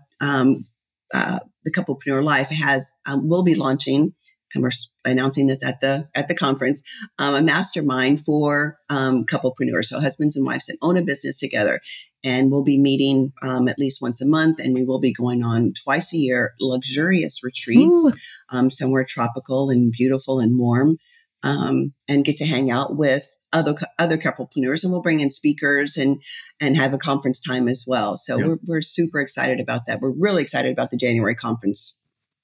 uh, 1.13 1.39
the 1.67 1.81
Couplepreneur 1.81 2.23
Life 2.23 2.49
has 2.49 2.93
um, 3.05 3.27
will 3.27 3.43
be 3.43 3.55
launching, 3.55 4.13
and 4.53 4.63
we're 4.63 4.71
announcing 5.03 5.47
this 5.47 5.63
at 5.63 5.81
the 5.81 6.07
at 6.15 6.29
the 6.29 6.35
conference, 6.35 6.81
um, 7.19 7.35
a 7.35 7.41
mastermind 7.41 8.23
for 8.23 8.77
um, 8.89 9.25
couplepreneurs, 9.25 9.85
so 9.85 9.99
husbands 9.99 10.37
and 10.37 10.45
wives 10.45 10.67
that 10.67 10.77
own 10.81 10.95
a 10.97 11.01
business 11.01 11.39
together, 11.39 11.81
and 12.23 12.49
we'll 12.49 12.63
be 12.63 12.79
meeting 12.79 13.33
um, 13.43 13.67
at 13.67 13.77
least 13.77 14.01
once 14.01 14.21
a 14.21 14.25
month, 14.25 14.59
and 14.59 14.73
we 14.75 14.85
will 14.85 14.99
be 14.99 15.13
going 15.13 15.43
on 15.43 15.73
twice 15.83 16.13
a 16.13 16.17
year 16.17 16.53
luxurious 16.59 17.43
retreats, 17.43 18.11
um, 18.49 18.69
somewhere 18.69 19.03
tropical 19.03 19.69
and 19.69 19.91
beautiful 19.91 20.39
and 20.39 20.57
warm, 20.57 20.97
um, 21.43 21.93
and 22.07 22.23
get 22.23 22.37
to 22.37 22.45
hang 22.45 22.71
out 22.71 22.95
with 22.95 23.29
other 23.53 23.75
other 23.97 24.17
couplepreneurs, 24.17 24.83
and 24.83 24.91
we'll 24.91 25.01
bring 25.01 25.19
in 25.19 25.29
speakers 25.29 25.97
and 25.97 26.21
and 26.59 26.75
have 26.77 26.93
a 26.93 26.97
conference 26.97 27.39
time 27.39 27.67
as 27.67 27.85
well. 27.87 28.15
So 28.15 28.37
yep. 28.37 28.47
we're 28.47 28.57
we're 28.65 28.81
super 28.81 29.19
excited 29.19 29.59
about 29.59 29.85
that. 29.87 30.01
We're 30.01 30.11
really 30.11 30.41
excited 30.41 30.71
about 30.71 30.91
the 30.91 30.97
January 30.97 31.35
conference. 31.35 32.01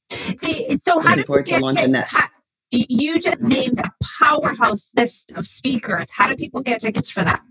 So 0.09 0.99
how 0.99 1.09
Looking 1.09 1.23
forward 1.25 1.45
to 1.47 1.59
launching 1.59 1.91
that. 1.93 2.07
How, 2.09 2.27
you 2.71 3.19
just 3.19 3.41
named 3.41 3.79
a 3.79 3.91
powerhouse 4.19 4.93
list 4.95 5.31
of 5.33 5.45
speakers. 5.47 6.11
How 6.11 6.27
do 6.27 6.35
people 6.35 6.61
get 6.61 6.81
tickets 6.81 7.09
for 7.09 7.23
that? 7.23 7.41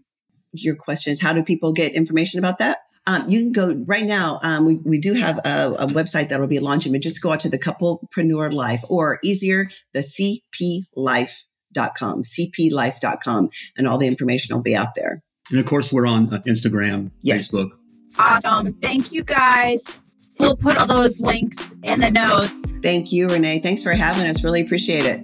Your 0.53 0.75
question 0.75 1.13
is 1.13 1.21
how 1.21 1.33
do 1.33 1.43
people 1.43 1.73
get 1.73 1.93
information 1.93 2.39
about 2.39 2.59
that? 2.59 2.79
Um, 3.07 3.29
you 3.29 3.41
can 3.41 3.53
go 3.53 3.85
right 3.87 4.05
now. 4.05 4.39
Um, 4.43 4.65
we, 4.65 4.75
we 4.77 5.01
do 5.01 5.15
have 5.15 5.39
a, 5.39 5.75
a 5.79 5.87
website 5.87 6.29
that 6.29 6.39
will 6.39 6.47
be 6.47 6.61
launching, 6.61 6.93
but 6.93 7.03
just 7.03 7.21
go 7.21 7.33
out 7.33 7.41
to 7.41 7.49
the 7.49 7.59
Couplepreneur 7.59 8.53
Life 8.53 8.83
or 8.89 9.19
easier, 9.25 9.71
the 9.93 10.01
CP 10.01 10.85
Life 10.95 11.45
cplife.com, 11.73 12.23
cplife.com, 12.23 13.51
and 13.77 13.89
all 13.89 13.99
the 13.99 14.07
information 14.07 14.55
will 14.55 14.63
be 14.63 14.77
out 14.77 14.95
there. 14.95 15.23
And 15.51 15.59
of 15.59 15.67
course, 15.67 15.93
we're 15.93 16.07
on 16.07 16.33
uh, 16.33 16.41
Instagram, 16.47 17.11
yes. 17.21 17.51
Facebook. 17.51 17.71
Awesome. 18.19 18.75
Thank 18.75 19.13
you 19.13 19.25
guys. 19.25 20.01
We'll 20.39 20.57
put 20.57 20.77
all 20.77 20.87
those 20.87 21.21
links 21.21 21.73
in 21.83 22.01
the 22.01 22.11
notes. 22.11 22.73
Thank 22.83 23.13
you, 23.13 23.27
Renee. 23.27 23.61
Thanks 23.61 23.83
for 23.83 23.93
having 23.93 24.27
us. 24.27 24.43
Really 24.43 24.61
appreciate 24.61 25.05
it. 25.05 25.23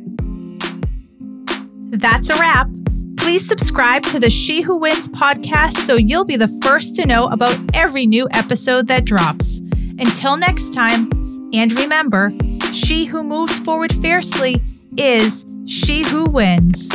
That's 1.98 2.30
a 2.30 2.34
wrap. 2.34 2.68
Please 3.16 3.46
subscribe 3.46 4.04
to 4.04 4.18
the 4.18 4.30
She 4.30 4.62
Who 4.62 4.76
Wins 4.76 5.08
podcast 5.08 5.78
so 5.78 5.96
you'll 5.96 6.24
be 6.24 6.36
the 6.36 6.48
first 6.62 6.96
to 6.96 7.06
know 7.06 7.26
about 7.26 7.58
every 7.74 8.06
new 8.06 8.28
episode 8.32 8.86
that 8.88 9.04
drops. 9.04 9.58
Until 9.98 10.36
next 10.36 10.72
time, 10.72 11.10
and 11.52 11.76
remember, 11.78 12.32
she 12.72 13.04
who 13.06 13.24
moves 13.24 13.58
forward 13.58 13.92
fiercely 13.94 14.62
is 14.96 15.44
she 15.68 16.02
who 16.08 16.24
wins. 16.24 16.88